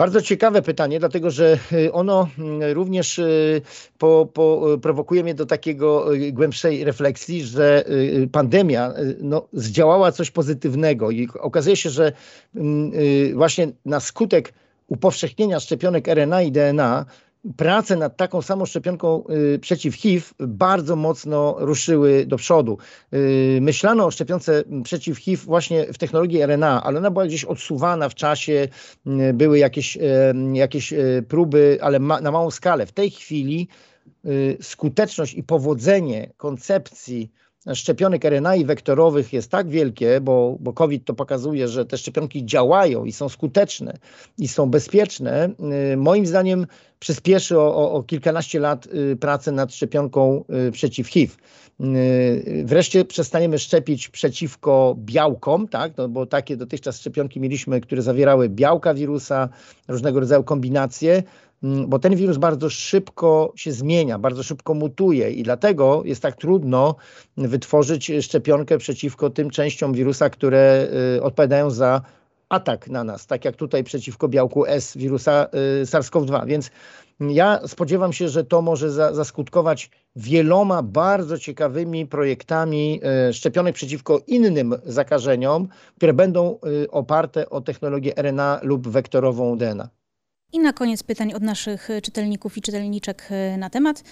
Bardzo 0.00 0.22
ciekawe 0.22 0.62
pytanie, 0.62 0.98
dlatego 0.98 1.30
że 1.30 1.58
y, 1.72 1.92
ono 1.92 2.28
mm, 2.38 2.72
również 2.72 3.18
y, 3.18 3.62
po, 3.98 4.28
po, 4.34 4.74
y, 4.74 4.78
prowokuje 4.78 5.22
mnie 5.22 5.34
do 5.34 5.46
takiego 5.46 6.06
głębszej 6.32 6.84
refleksji, 6.84 7.42
że 7.44 7.84
pandemia 8.32 8.92
no, 9.20 9.48
zdziałała 9.52 10.12
coś 10.12 10.30
pozytywnego 10.30 11.10
i 11.10 11.28
okazuje 11.40 11.76
się, 11.76 11.90
że 11.90 12.12
mm, 12.56 12.92
właśnie 13.34 13.68
na 13.84 14.00
skutek 14.00 14.52
upowszechnienia 14.88 15.60
szczepionek 15.60 16.08
RNA 16.08 16.42
i 16.42 16.52
DNA 16.52 17.06
prace 17.56 17.96
nad 17.96 18.16
taką 18.16 18.42
samą 18.42 18.66
szczepionką 18.66 19.24
y, 19.54 19.58
przeciw 19.58 19.94
HIV 19.94 20.26
bardzo 20.38 20.96
mocno 20.96 21.56
ruszyły 21.58 22.26
do 22.26 22.36
przodu. 22.36 22.78
Y, 23.14 23.58
myślano 23.62 24.06
o 24.06 24.10
szczepionce 24.10 24.64
przeciw 24.84 25.18
HIV 25.18 25.42
właśnie 25.44 25.92
w 25.92 25.98
technologii 25.98 26.42
RNA, 26.46 26.82
ale 26.82 26.98
ona 26.98 27.10
była 27.10 27.26
gdzieś 27.26 27.44
odsuwana 27.44 28.08
w 28.08 28.14
czasie, 28.14 28.68
y, 29.06 29.34
były 29.34 29.58
jakieś, 29.58 29.98
jakieś 30.52 30.94
próby, 31.28 31.78
ale 31.82 31.98
na 31.98 32.30
małą 32.30 32.50
skalę. 32.50 32.86
W 32.86 32.92
tej 32.92 33.10
chwili 33.10 33.68
skuteczność 34.60 35.34
i 35.34 35.42
powodzenie 35.42 36.32
koncepcji 36.36 37.30
szczepionek 37.74 38.24
RNA 38.24 38.56
i 38.56 38.64
wektorowych 38.64 39.32
jest 39.32 39.50
tak 39.50 39.68
wielkie, 39.68 40.20
bo, 40.20 40.56
bo 40.60 40.72
COVID 40.72 41.04
to 41.04 41.14
pokazuje, 41.14 41.68
że 41.68 41.86
te 41.86 41.98
szczepionki 41.98 42.46
działają 42.46 43.04
i 43.04 43.12
są 43.12 43.28
skuteczne 43.28 43.98
i 44.38 44.48
są 44.48 44.70
bezpieczne, 44.70 45.50
y, 45.92 45.96
moim 45.96 46.26
zdaniem 46.26 46.66
przyspieszy 46.98 47.58
o, 47.58 47.76
o, 47.76 47.92
o 47.92 48.02
kilkanaście 48.02 48.60
lat 48.60 48.86
y, 48.86 49.16
pracę 49.16 49.52
nad 49.52 49.74
szczepionką 49.74 50.44
y, 50.68 50.72
przeciw 50.72 51.08
HIV. 51.08 51.34
Wreszcie 52.64 53.04
przestaniemy 53.04 53.58
szczepić 53.58 54.08
przeciwko 54.08 54.96
białkom, 54.98 55.68
tak? 55.68 55.96
No, 55.96 56.08
bo 56.08 56.26
takie 56.26 56.56
dotychczas 56.56 57.00
szczepionki 57.00 57.40
mieliśmy, 57.40 57.80
które 57.80 58.02
zawierały 58.02 58.48
białka 58.48 58.94
wirusa, 58.94 59.48
różnego 59.88 60.20
rodzaju 60.20 60.44
kombinacje. 60.44 61.22
Mm, 61.62 61.88
bo 61.88 61.98
ten 61.98 62.16
wirus 62.16 62.38
bardzo 62.38 62.70
szybko 62.70 63.52
się 63.56 63.72
zmienia, 63.72 64.18
bardzo 64.18 64.42
szybko 64.42 64.74
mutuje 64.74 65.30
i 65.30 65.42
dlatego 65.42 66.02
jest 66.04 66.22
tak 66.22 66.36
trudno 66.36 66.94
wytworzyć 67.36 68.12
szczepionkę 68.20 68.78
przeciwko 68.78 69.30
tym 69.30 69.50
częściom 69.50 69.92
wirusa, 69.92 70.30
które 70.30 70.88
y, 71.16 71.22
odpowiadają 71.22 71.70
za 71.70 72.02
atak 72.48 72.88
na 72.88 73.04
nas, 73.04 73.26
tak 73.26 73.44
jak 73.44 73.56
tutaj 73.56 73.84
przeciwko 73.84 74.28
białku 74.28 74.66
S 74.66 74.96
wirusa 74.96 75.46
y, 75.82 75.84
SARS-CoV-2. 75.86 76.46
Więc 76.46 76.70
ja 77.20 77.60
spodziewam 77.66 78.12
się, 78.12 78.28
że 78.28 78.44
to 78.44 78.62
może 78.62 78.90
za, 78.90 79.14
zaskutkować 79.14 79.90
wieloma 80.16 80.82
bardzo 80.82 81.38
ciekawymi 81.38 82.06
projektami 82.06 83.00
y, 83.28 83.32
szczepionek 83.32 83.74
przeciwko 83.74 84.20
innym 84.26 84.74
zakażeniom, 84.84 85.68
które 85.96 86.12
będą 86.12 86.58
oparte 86.90 87.50
o 87.50 87.60
technologię 87.60 88.12
RNA 88.16 88.60
lub 88.62 88.88
wektorową 88.88 89.58
DNA. 89.58 89.99
I 90.52 90.58
na 90.58 90.72
koniec 90.72 91.02
pytań 91.02 91.32
od 91.32 91.42
naszych 91.42 91.90
e, 91.90 92.02
czytelników 92.02 92.56
i 92.56 92.60
czytelniczek 92.62 93.28
e, 93.30 93.56
na 93.56 93.70
temat. 93.70 94.02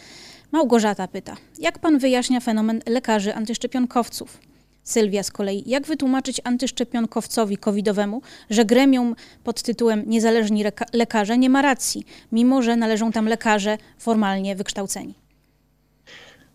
Małgorzata 0.53 1.09
pyta, 1.09 1.37
jak 1.59 1.79
pan 1.79 1.99
wyjaśnia 1.99 2.41
fenomen 2.41 2.81
lekarzy 2.87 3.35
antyszczepionkowców? 3.35 4.39
Sylwia 4.83 5.23
z 5.23 5.31
kolei, 5.31 5.63
jak 5.67 5.87
wytłumaczyć 5.87 6.41
antyszczepionkowcowi 6.45 7.59
covidowemu, 7.59 8.23
że 8.51 8.65
gremium 8.65 9.15
pod 9.45 9.63
tytułem 9.63 10.03
Niezależni 10.07 10.65
lekarze 10.93 11.39
nie 11.39 11.51
ma 11.51 11.63
racji, 11.63 12.05
mimo 12.33 12.63
że 12.63 12.77
należą 12.77 13.13
tam 13.13 13.29
lekarze 13.29 13.79
formalnie 13.99 14.57
wykształceni? 14.57 15.15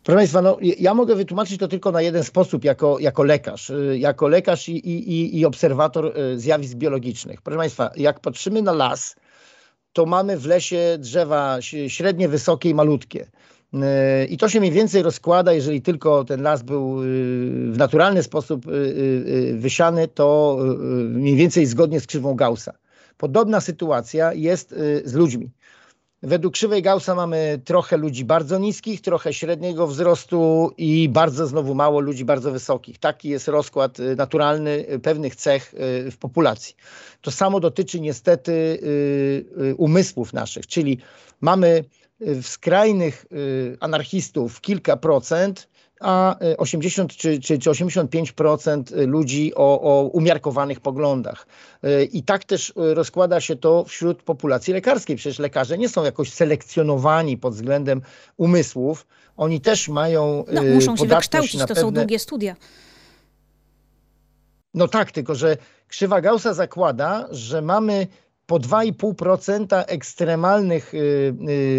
Proszę 0.03 0.17
Państwa, 0.17 0.41
no, 0.41 0.57
ja 0.61 0.93
mogę 0.93 1.15
wytłumaczyć 1.15 1.59
to 1.59 1.67
tylko 1.67 1.91
na 1.91 2.01
jeden 2.01 2.23
sposób, 2.23 2.63
jako, 2.63 2.99
jako 2.99 3.23
lekarz, 3.23 3.69
y, 3.69 3.97
jako 3.99 4.27
lekarz 4.27 4.69
i, 4.69 4.89
i, 4.89 5.39
i 5.39 5.45
obserwator 5.45 6.13
zjawisk 6.35 6.75
biologicznych. 6.75 7.41
Proszę 7.41 7.57
Państwa, 7.57 7.91
jak 7.95 8.19
patrzymy 8.19 8.61
na 8.61 8.71
las, 8.71 9.15
to 9.93 10.05
mamy 10.05 10.37
w 10.37 10.45
lesie 10.45 10.97
drzewa 10.99 11.57
średnie, 11.87 12.29
wysokie 12.29 12.69
i 12.69 12.73
malutkie. 12.73 13.27
Y, 13.73 14.25
I 14.25 14.37
to 14.37 14.49
się 14.49 14.59
mniej 14.59 14.71
więcej 14.71 15.03
rozkłada, 15.03 15.53
jeżeli 15.53 15.81
tylko 15.81 16.23
ten 16.23 16.41
las 16.41 16.63
był 16.63 17.03
y, 17.03 17.05
w 17.71 17.77
naturalny 17.77 18.23
sposób 18.23 18.67
y, 18.67 19.55
wysiany, 19.57 20.07
to 20.07 20.57
mniej 21.09 21.35
więcej 21.35 21.65
zgodnie 21.65 21.99
z 21.99 22.07
krzywą 22.07 22.35
Gaussa. 22.35 22.73
Podobna 23.17 23.61
sytuacja 23.61 24.33
jest 24.33 24.75
z 25.05 25.13
ludźmi. 25.13 25.51
Według 26.23 26.53
krzywej 26.53 26.81
Gaussa 26.81 27.15
mamy 27.15 27.61
trochę 27.65 27.97
ludzi 27.97 28.25
bardzo 28.25 28.57
niskich, 28.57 29.01
trochę 29.01 29.33
średniego 29.33 29.87
wzrostu 29.87 30.71
i 30.77 31.09
bardzo 31.09 31.47
znowu 31.47 31.75
mało 31.75 31.99
ludzi 31.99 32.25
bardzo 32.25 32.51
wysokich. 32.51 32.97
Taki 32.97 33.29
jest 33.29 33.47
rozkład 33.47 33.99
y, 33.99 34.15
naturalny 34.15 34.85
y, 34.91 34.99
pewnych 34.99 35.35
cech 35.35 35.73
y, 35.73 36.11
w 36.11 36.17
populacji. 36.17 36.75
To 37.21 37.31
samo 37.31 37.59
dotyczy 37.59 37.99
niestety 37.99 38.79
umysłów 39.77 40.33
naszych, 40.33 40.67
czyli 40.67 40.97
mamy 41.41 41.83
w 42.19 42.47
skrajnych 42.47 43.25
anarchistów 43.79 44.61
kilka 44.61 44.97
procent, 44.97 45.69
a 46.03 46.35
80 46.57 47.15
czy, 47.15 47.39
czy, 47.39 47.59
czy 47.59 47.69
85% 47.69 49.07
ludzi 49.07 49.51
o, 49.55 49.81
o 49.81 50.03
umiarkowanych 50.03 50.79
poglądach. 50.79 51.47
I 52.11 52.23
tak 52.23 52.43
też 52.43 52.73
rozkłada 52.75 53.41
się 53.41 53.55
to 53.55 53.83
wśród 53.83 54.23
populacji 54.23 54.73
lekarskiej. 54.73 55.15
Przecież 55.15 55.39
lekarze 55.39 55.77
nie 55.77 55.89
są 55.89 56.03
jakoś 56.03 56.33
selekcjonowani 56.33 57.37
pod 57.37 57.53
względem 57.53 58.01
umysłów. 58.37 59.07
Oni 59.37 59.61
też 59.61 59.89
mają. 59.89 60.45
No, 60.53 60.63
muszą 60.63 60.97
się 60.97 61.05
wykształcić, 61.05 61.61
to 61.61 61.67
pewne... 61.67 61.81
są 61.81 61.91
długie 61.91 62.19
studia. 62.19 62.55
No 64.73 64.87
tak, 64.87 65.11
tylko 65.11 65.35
że 65.35 65.57
krzywa 65.87 66.21
Gaussa 66.21 66.53
zakłada, 66.53 67.27
że 67.31 67.61
mamy 67.61 68.07
po 68.53 68.59
2,5% 68.59 69.83
ekstremalnych 69.87 70.93
y, 70.93 70.97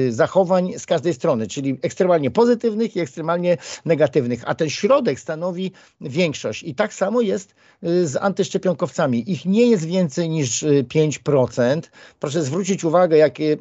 y, 0.09 0.13
zachowań 0.13 0.73
z 0.79 0.87
każdej 0.87 1.15
strony, 1.15 1.47
czyli 1.47 1.79
ekstremalnie 1.83 2.31
pozytywnych 2.31 2.97
i 2.97 3.01
ekstremalnie 3.01 3.57
negatywnych, 3.85 4.43
a 4.47 4.55
ten 4.55 4.71
środek 4.71 5.21
stanowi 5.21 5.73
większość. 6.01 6.63
I 6.63 6.75
tak 6.75 6.95
samo 6.95 7.21
jest 7.21 7.55
y, 7.85 8.09
z 8.09 8.17
antyszczepionkowcami. 8.17 9.33
Ich 9.33 9.45
nie 9.45 9.67
jest 9.67 9.85
więcej 9.85 10.29
niż 10.29 10.65
5%. 10.65 11.81
Proszę 12.21 12.43
zwrócić 12.43 12.85
uwagę, 12.85 13.17
jakie 13.17 13.57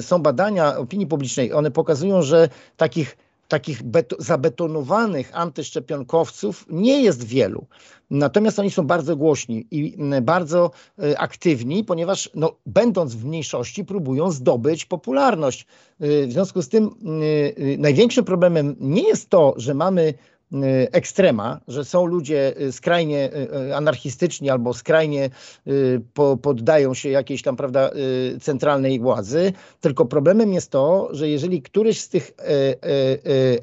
są 0.00 0.18
badania 0.18 0.76
opinii 0.76 1.06
publicznej. 1.06 1.52
One 1.52 1.70
pokazują, 1.70 2.22
że 2.22 2.48
takich 2.76 3.16
takich 3.48 3.80
zabetonowanych 4.18 5.30
antyszczepionkowców 5.34 6.66
nie 6.70 7.02
jest 7.02 7.24
wielu. 7.24 7.66
Natomiast 8.10 8.58
oni 8.58 8.70
są 8.70 8.86
bardzo 8.86 9.16
głośni 9.16 9.66
i 9.70 9.96
bardzo 10.22 10.70
e, 10.98 11.18
aktywni, 11.18 11.84
ponieważ 11.84 12.30
no, 12.34 12.56
będąc 12.66 13.14
w 13.14 13.24
mniejszości 13.24 13.84
próbują 13.84 14.30
zdobyć 14.30 14.84
popularność. 14.84 15.66
E, 16.00 16.26
w 16.26 16.32
związku 16.32 16.62
z 16.62 16.68
tym 16.68 16.84
e, 16.84 17.78
największym 17.78 18.24
problemem 18.24 18.76
nie 18.80 19.02
jest 19.08 19.30
to, 19.30 19.54
że 19.56 19.74
mamy 19.74 20.14
Y, 20.14 20.33
ekstrema, 20.92 21.60
że 21.68 21.84
są 21.84 22.06
ludzie 22.06 22.54
y, 22.60 22.72
skrajnie 22.72 23.30
y, 23.68 23.76
anarchistyczni 23.76 24.50
albo 24.50 24.74
skrajnie 24.74 25.30
poddają 26.42 26.94
się 26.94 27.08
jakiejś 27.08 27.42
tam, 27.42 27.56
prawda, 27.56 27.90
centralnej 28.40 29.00
władzy, 29.00 29.52
tylko 29.80 30.04
problemem 30.04 30.52
jest 30.52 30.70
to, 30.70 31.08
że 31.12 31.28
jeżeli 31.28 31.62
któryś 31.62 32.00
z 32.00 32.08
tych 32.08 32.32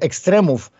ekstremów 0.00 0.70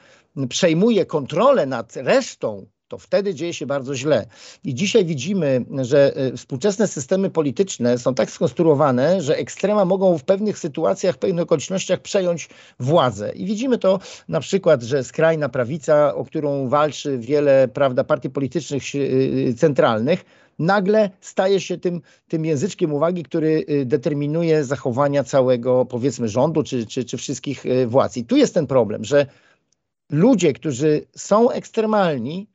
przejmuje 0.48 1.06
kontrolę 1.06 1.66
nad 1.66 1.96
resztą 1.96 2.66
to 2.92 2.98
wtedy 2.98 3.35
dzieje 3.35 3.55
się 3.55 3.66
bardzo 3.66 3.94
źle. 3.94 4.26
I 4.64 4.74
dzisiaj 4.74 5.05
widzimy, 5.05 5.64
że 5.83 6.16
e, 6.16 6.37
współczesne 6.37 6.88
systemy 6.88 7.31
polityczne 7.31 7.98
są 7.98 8.14
tak 8.14 8.31
skonstruowane, 8.31 9.22
że 9.22 9.37
ekstrema 9.37 9.85
mogą 9.85 10.18
w 10.18 10.24
pewnych 10.24 10.59
sytuacjach, 10.59 11.14
w 11.14 11.18
pewnych 11.18 11.42
okolicznościach 11.42 12.00
przejąć 12.00 12.48
władzę. 12.81 13.33
I 13.33 13.46
widzimy 13.46 13.78
to 13.78 14.00
na 14.28 14.40
przykład, 14.40 14.83
że 14.83 15.05
skrajna 15.05 15.48
prawica, 15.48 16.14
o 16.14 16.24
którą 16.24 16.68
walczy 16.68 17.18
wiele 17.18 17.68
prawda, 17.68 18.05
partii 18.05 18.31
politycznych 18.31 18.83
e, 18.94 18.98
e, 19.48 19.55
centralnych, 19.55 20.24
nagle 20.59 21.11
staje 21.20 21.61
się 21.61 21.78
tym, 21.78 22.00
tym 22.28 22.44
języczkiem 22.44 22.92
uwagi, 22.92 23.22
który 23.22 23.64
determinuje 23.85 24.64
zachowania 24.64 25.24
całego, 25.24 25.85
powiedzmy, 25.85 26.28
rządu 26.28 26.62
czy, 26.62 26.87
czy, 26.87 27.05
czy 27.05 27.16
wszystkich 27.16 27.64
władz. 27.87 28.16
I 28.16 28.24
tu 28.24 28.37
jest 28.37 28.55
ten 28.55 28.66
problem, 28.66 29.05
że 29.05 29.26
ludzie, 30.11 30.52
którzy 30.52 31.07
są 31.16 31.50
ekstremalni, 31.50 32.51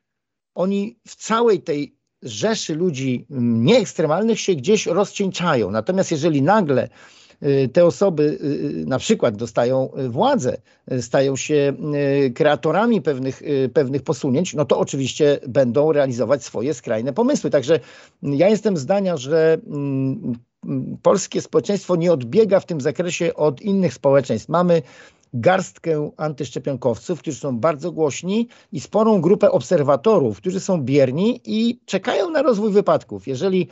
oni 0.57 0.99
w 1.07 1.15
całej 1.15 1.61
tej 1.61 1.97
rzeszy 2.23 2.75
ludzi 2.75 3.25
mm, 3.31 3.65
nieekstremalnych 3.65 4.39
się 4.39 4.55
gdzieś 4.55 4.85
rozcieńczają. 4.85 5.71
Natomiast 5.71 6.11
jeżeli 6.11 6.41
nagle 6.41 6.89
y, 7.43 7.69
te 7.73 7.85
osoby 7.85 8.23
y, 8.23 8.45
y, 8.81 8.85
na 8.85 8.99
przykład 8.99 9.35
dostają 9.35 9.89
władzę, 10.09 10.57
stają 11.01 11.35
się 11.35 11.73
kreatorami 12.35 13.01
pewnych, 13.01 13.41
pewnych 13.73 14.01
posunięć, 14.01 14.53
no 14.53 14.65
to 14.65 14.79
oczywiście 14.79 15.39
będą 15.47 15.91
realizować 15.91 16.43
swoje 16.43 16.73
skrajne 16.73 17.13
pomysły. 17.13 17.49
Także 17.49 17.79
ja 18.23 18.49
jestem 18.49 18.77
zdania, 18.77 19.17
że 19.17 19.57
mm, 19.67 20.33
polskie 21.01 21.41
społeczeństwo 21.41 21.95
nie 21.95 22.11
odbiega 22.11 22.59
w 22.59 22.65
tym 22.65 22.81
zakresie 22.81 23.33
od 23.33 23.61
innych 23.61 23.93
społeczeństw. 23.93 24.49
Mamy 24.49 24.81
garstkę 25.41 26.11
antyszczepionkowców, 26.17 27.19
którzy 27.19 27.37
są 27.37 27.59
bardzo 27.59 27.91
głośni 27.91 28.47
i 28.71 28.79
sporą 28.79 29.21
grupę 29.21 29.51
obserwatorów, 29.51 30.37
którzy 30.37 30.59
są 30.59 30.81
bierni 30.81 31.41
i 31.45 31.79
czekają 31.85 32.29
na 32.29 32.41
rozwój 32.41 32.71
wypadków. 32.71 33.27
Jeżeli 33.27 33.67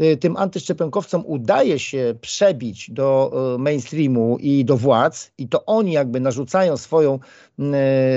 y, 0.00 0.16
tym 0.16 0.36
antyszczepionkowcom 0.36 1.22
udaje 1.26 1.78
się 1.78 2.14
przebić 2.20 2.90
do 2.90 3.32
y, 3.54 3.58
mainstreamu 3.58 4.38
i 4.40 4.64
do 4.64 4.76
władz 4.76 5.30
i 5.38 5.48
to 5.48 5.64
oni 5.64 5.92
jakby 5.92 6.20
narzucają 6.20 6.76
swoją, 6.76 7.18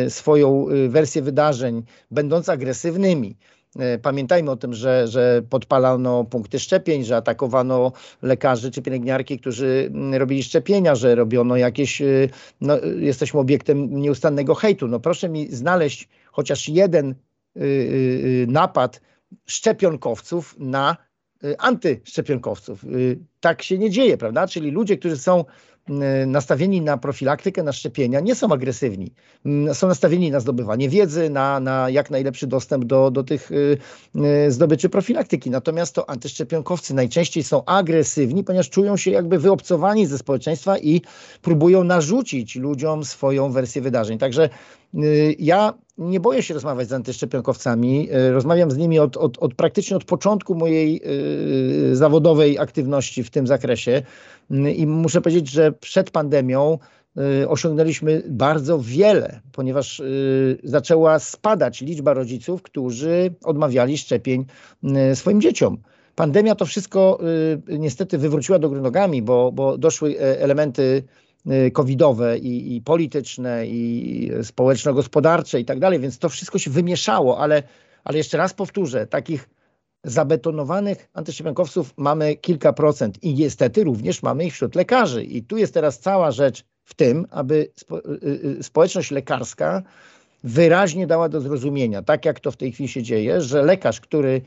y, 0.05 0.09
swoją 0.09 0.65
wersję 0.89 1.21
wydarzeń, 1.21 1.83
będąc 2.11 2.49
agresywnymi, 2.49 3.35
pamiętajmy 4.01 4.51
o 4.51 4.55
tym, 4.55 4.73
że, 4.73 5.07
że 5.07 5.41
podpalano 5.49 6.23
punkty 6.23 6.59
szczepień, 6.59 7.03
że 7.03 7.15
atakowano 7.15 7.91
lekarzy 8.21 8.71
czy 8.71 8.81
pielęgniarki, 8.81 9.39
którzy 9.39 9.91
mm, 9.93 10.15
robili 10.15 10.43
szczepienia, 10.43 10.95
że 10.95 11.15
robiono 11.15 11.57
jakieś, 11.57 12.01
y, 12.01 12.29
no, 12.61 12.77
jesteśmy 12.99 13.39
obiektem 13.39 14.01
nieustannego 14.01 14.55
hejtu. 14.55 14.87
No 14.87 14.99
proszę 14.99 15.29
mi 15.29 15.47
znaleźć 15.51 16.09
chociaż 16.31 16.69
jeden 16.69 17.15
y, 17.57 17.61
y, 17.61 18.45
napad 18.49 19.01
szczepionkowców 19.45 20.55
na 20.59 20.97
antyszczepionkowców. 21.57 22.85
Tak 23.39 23.61
się 23.61 23.77
nie 23.77 23.89
dzieje, 23.89 24.17
prawda? 24.17 24.47
Czyli 24.47 24.71
ludzie, 24.71 24.97
którzy 24.97 25.17
są 25.17 25.45
nastawieni 26.27 26.81
na 26.81 26.97
profilaktykę, 26.97 27.63
na 27.63 27.71
szczepienia, 27.71 28.19
nie 28.19 28.35
są 28.35 28.53
agresywni. 28.53 29.11
Mm, 29.45 29.75
są 29.75 29.87
nastawieni 29.87 30.31
na 30.31 30.39
zdobywanie 30.39 30.89
wiedzy, 30.89 31.29
na, 31.29 31.59
na 31.59 31.89
jak 31.89 32.09
najlepszy 32.09 32.47
dostęp 32.47 32.85
do, 32.85 33.11
do 33.11 33.23
tych 33.23 33.51
y, 33.51 33.77
y, 34.47 34.51
zdobyczy 34.51 34.89
profilaktyki. 34.89 35.49
Natomiast 35.49 35.95
to 35.95 36.09
antyszczepionkowcy 36.09 36.93
najczęściej 36.93 37.43
są 37.43 37.65
agresywni, 37.65 38.43
ponieważ 38.43 38.69
czują 38.69 38.97
się 38.97 39.11
jakby 39.11 39.39
wyobcowani 39.39 40.05
ze 40.05 40.17
społeczeństwa 40.17 40.77
i 40.77 41.01
próbują 41.41 41.83
narzucić 41.83 42.55
ludziom 42.55 43.05
swoją 43.05 43.51
wersję 43.51 43.81
wydarzeń. 43.81 44.17
Także 44.17 44.49
ja 45.39 45.73
nie 45.97 46.19
boję 46.19 46.43
się 46.43 46.53
rozmawiać 46.53 46.87
z 46.87 46.93
antyszczepionkowcami. 46.93 48.09
Rozmawiam 48.31 48.71
z 48.71 48.77
nimi 48.77 48.99
od, 48.99 49.17
od, 49.17 49.37
od 49.37 49.53
praktycznie 49.53 49.97
od 49.97 50.03
początku 50.03 50.55
mojej 50.55 51.01
zawodowej 51.93 52.59
aktywności 52.59 53.23
w 53.23 53.29
tym 53.29 53.47
zakresie. 53.47 54.01
I 54.75 54.87
muszę 54.87 55.21
powiedzieć, 55.21 55.49
że 55.49 55.71
przed 55.71 56.11
pandemią 56.11 56.77
y, 57.41 57.49
osiągnęliśmy 57.49 58.23
bardzo 58.29 58.79
wiele, 58.79 59.39
ponieważ 59.51 59.99
y, 59.99 60.59
zaczęła 60.63 61.19
spadać 61.19 61.81
liczba 61.81 62.13
rodziców, 62.13 62.61
którzy 62.61 63.33
odmawiali 63.43 63.97
szczepień 63.97 64.45
y, 65.11 65.15
swoim 65.15 65.41
dzieciom. 65.41 65.77
Pandemia 66.15 66.55
to 66.55 66.65
wszystko 66.65 67.19
niestety 67.67 68.17
wywróciła 68.17 68.59
do 68.59 68.69
góry 68.69 68.81
nogami, 68.81 69.21
bo, 69.21 69.51
bo 69.51 69.77
doszły 69.77 70.19
e, 70.19 70.41
elementy 70.41 71.03
covidowe 71.73 72.37
i, 72.37 72.75
i 72.75 72.81
polityczne, 72.81 73.67
i 73.67 74.31
społeczno-gospodarcze 74.43 75.59
i 75.59 75.65
tak 75.65 75.79
dalej, 75.79 75.99
więc 75.99 76.19
to 76.19 76.29
wszystko 76.29 76.59
się 76.59 76.71
wymieszało, 76.71 77.39
ale, 77.39 77.63
ale 78.03 78.17
jeszcze 78.17 78.37
raz 78.37 78.53
powtórzę, 78.53 79.07
takich 79.07 79.49
zabetonowanych 80.03 81.09
antyszczepionkowców 81.13 81.93
mamy 81.97 82.35
kilka 82.35 82.73
procent 82.73 83.23
i 83.23 83.33
niestety 83.33 83.83
również 83.83 84.23
mamy 84.23 84.45
ich 84.45 84.53
wśród 84.53 84.75
lekarzy. 84.75 85.23
I 85.23 85.43
tu 85.43 85.57
jest 85.57 85.73
teraz 85.73 85.99
cała 85.99 86.31
rzecz 86.31 86.63
w 86.83 86.93
tym, 86.93 87.25
aby 87.31 87.71
spo, 87.75 87.99
y, 87.99 88.01
y, 88.59 88.63
społeczność 88.63 89.11
lekarska 89.11 89.81
wyraźnie 90.43 91.07
dała 91.07 91.29
do 91.29 91.41
zrozumienia, 91.41 92.01
tak 92.01 92.25
jak 92.25 92.39
to 92.39 92.51
w 92.51 92.57
tej 92.57 92.71
chwili 92.71 92.89
się 92.89 93.03
dzieje, 93.03 93.41
że 93.41 93.61
lekarz, 93.61 94.01
który 94.01 94.41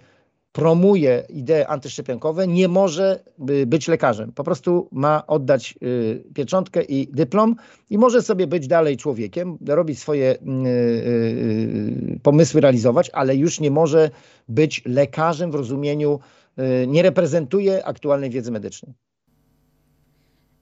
promuje 0.52 1.26
idee 1.28 1.66
antyszczepionkowe, 1.66 2.46
nie 2.46 2.68
może 2.68 3.24
być 3.66 3.88
lekarzem. 3.88 4.32
Po 4.32 4.44
prostu 4.44 4.88
ma 4.92 5.26
oddać 5.26 5.74
y, 5.82 6.24
pieczątkę 6.34 6.82
i 6.82 7.08
dyplom 7.12 7.56
i 7.90 7.98
może 7.98 8.22
sobie 8.22 8.46
być 8.46 8.66
dalej 8.66 8.96
człowiekiem, 8.96 9.58
robić 9.68 9.98
swoje 9.98 10.34
y, 10.34 10.38
y, 10.38 12.20
pomysły 12.22 12.60
realizować, 12.60 13.10
ale 13.12 13.36
już 13.36 13.60
nie 13.60 13.70
może 13.70 14.10
być 14.48 14.82
lekarzem 14.86 15.50
w 15.50 15.54
rozumieniu, 15.54 16.20
nie 16.86 17.02
reprezentuje 17.02 17.84
aktualnej 17.84 18.30
wiedzy 18.30 18.50
medycznej. 18.50 18.94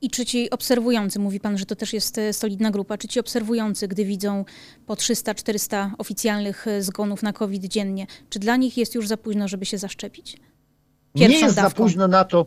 I 0.03 0.11
czy 0.11 0.27
ci 0.27 0.51
obserwujący, 0.51 1.19
mówi 1.19 1.41
pan, 1.41 1.59
że 1.59 1.67
to 1.67 1.77
też 1.77 1.93
jest 1.93 2.19
e, 2.19 2.33
solidna 2.33 2.71
grupa, 2.71 2.99
czy 2.99 3.09
ci 3.09 3.21
obserwujący, 3.21 3.89
gdy 3.89 4.05
widzą 4.05 4.45
po 4.87 4.95
300-400 4.95 5.91
oficjalnych 5.99 6.67
e, 6.69 6.83
zgonów 6.83 7.23
na 7.23 7.33
COVID 7.33 7.65
dziennie, 7.65 8.07
czy 8.31 8.39
dla 8.39 8.57
nich 8.57 8.77
jest 8.77 8.95
już 8.95 9.09
za 9.09 9.17
późno, 9.17 9.49
żeby 9.49 9.67
się 9.67 9.79
zaszczepić? 9.79 10.37
Pierwszą 11.15 11.39
nie 11.39 11.45
jest 11.45 11.57
dawką. 11.57 11.71
za 11.71 11.75
późno 11.85 12.09
na 12.09 12.25
to. 12.25 12.47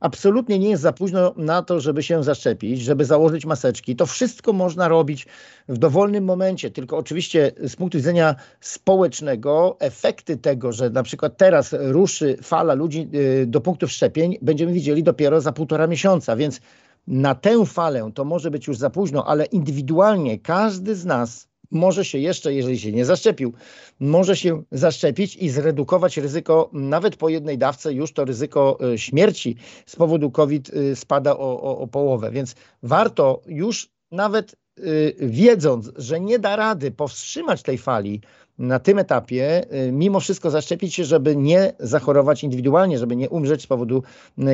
Absolutnie 0.00 0.58
nie 0.58 0.68
jest 0.68 0.82
za 0.82 0.92
późno 0.92 1.34
na 1.36 1.62
to, 1.62 1.80
żeby 1.80 2.02
się 2.02 2.24
zaszczepić, 2.24 2.80
żeby 2.80 3.04
założyć 3.04 3.46
maseczki. 3.46 3.96
To 3.96 4.06
wszystko 4.06 4.52
można 4.52 4.88
robić 4.88 5.26
w 5.68 5.78
dowolnym 5.78 6.24
momencie, 6.24 6.70
tylko 6.70 6.96
oczywiście 6.96 7.52
z 7.66 7.76
punktu 7.76 7.98
widzenia 7.98 8.34
społecznego 8.60 9.76
efekty 9.80 10.36
tego, 10.36 10.72
że 10.72 10.90
na 10.90 11.02
przykład 11.02 11.36
teraz 11.36 11.74
ruszy 11.78 12.36
fala 12.42 12.74
ludzi 12.74 13.08
e, 13.42 13.46
do 13.46 13.60
punktów 13.60 13.92
szczepień, 13.92 14.38
będziemy 14.42 14.72
widzieli 14.72 15.02
dopiero 15.02 15.40
za 15.40 15.52
półtora 15.52 15.86
miesiąca, 15.86 16.36
więc 16.36 16.60
na 17.06 17.34
tę 17.34 17.66
falę 17.66 18.10
to 18.14 18.24
może 18.24 18.50
być 18.50 18.66
już 18.66 18.76
za 18.76 18.90
późno, 18.90 19.26
ale 19.26 19.44
indywidualnie 19.44 20.38
każdy 20.38 20.94
z 20.94 21.04
nas 21.04 21.48
może 21.70 22.04
się 22.04 22.18
jeszcze, 22.18 22.54
jeżeli 22.54 22.78
się 22.78 22.92
nie 22.92 23.04
zaszczepił, 23.04 23.52
może 24.00 24.36
się 24.36 24.62
zaszczepić 24.72 25.36
i 25.36 25.50
zredukować 25.50 26.16
ryzyko, 26.16 26.70
nawet 26.72 27.16
po 27.16 27.28
jednej 27.28 27.58
dawce, 27.58 27.92
już 27.92 28.12
to 28.12 28.24
ryzyko 28.24 28.78
y, 28.94 28.98
śmierci 28.98 29.56
z 29.86 29.96
powodu 29.96 30.30
COVID 30.30 30.68
y, 30.68 30.96
spada 30.96 31.36
o, 31.36 31.62
o, 31.62 31.78
o 31.78 31.86
połowę. 31.86 32.30
Więc 32.30 32.54
warto 32.82 33.42
już 33.46 33.88
nawet 34.10 34.56
y, 34.78 35.16
wiedząc, 35.20 35.92
że 35.96 36.20
nie 36.20 36.38
da 36.38 36.56
rady 36.56 36.90
powstrzymać 36.90 37.62
tej 37.62 37.78
fali 37.78 38.20
na 38.58 38.78
tym 38.78 38.98
etapie, 38.98 39.64
mimo 39.92 40.20
wszystko 40.20 40.50
zaszczepić 40.50 40.94
się, 40.94 41.04
żeby 41.04 41.36
nie 41.36 41.72
zachorować 41.78 42.44
indywidualnie, 42.44 42.98
żeby 42.98 43.16
nie 43.16 43.30
umrzeć 43.30 43.62
z 43.62 43.66
powodu 43.66 44.02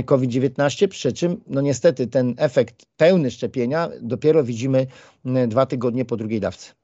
COVID-19, 0.05 0.89
przy 0.89 1.13
czym 1.13 1.41
no 1.47 1.61
niestety 1.61 2.07
ten 2.07 2.35
efekt 2.37 2.87
pełny 2.97 3.31
szczepienia 3.31 3.89
dopiero 4.01 4.45
widzimy 4.45 4.87
dwa 5.49 5.67
tygodnie 5.67 6.05
po 6.05 6.17
drugiej 6.17 6.41
dawce. 6.41 6.82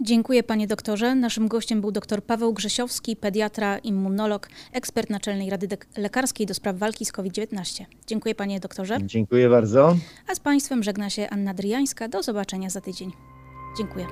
Dziękuję 0.00 0.42
panie 0.42 0.66
doktorze. 0.66 1.14
Naszym 1.14 1.48
gościem 1.48 1.80
był 1.80 1.92
dr 1.92 2.22
Paweł 2.22 2.52
Grzesiowski, 2.52 3.16
pediatra, 3.16 3.78
immunolog, 3.78 4.48
ekspert 4.72 5.10
Naczelnej 5.10 5.50
Rady 5.50 5.68
Lekarskiej 5.96 6.46
do 6.46 6.54
spraw 6.54 6.76
walki 6.76 7.04
z 7.04 7.12
COVID-19. 7.12 7.84
Dziękuję 8.06 8.34
panie 8.34 8.60
doktorze. 8.60 8.98
Dziękuję 9.02 9.48
bardzo. 9.48 9.96
A 10.28 10.34
z 10.34 10.40
państwem 10.40 10.82
żegna 10.82 11.10
się 11.10 11.30
Anna 11.30 11.54
Dryjańska. 11.54 12.08
Do 12.08 12.22
zobaczenia 12.22 12.70
za 12.70 12.80
tydzień. 12.80 13.12
Dziękuję. 13.78 14.06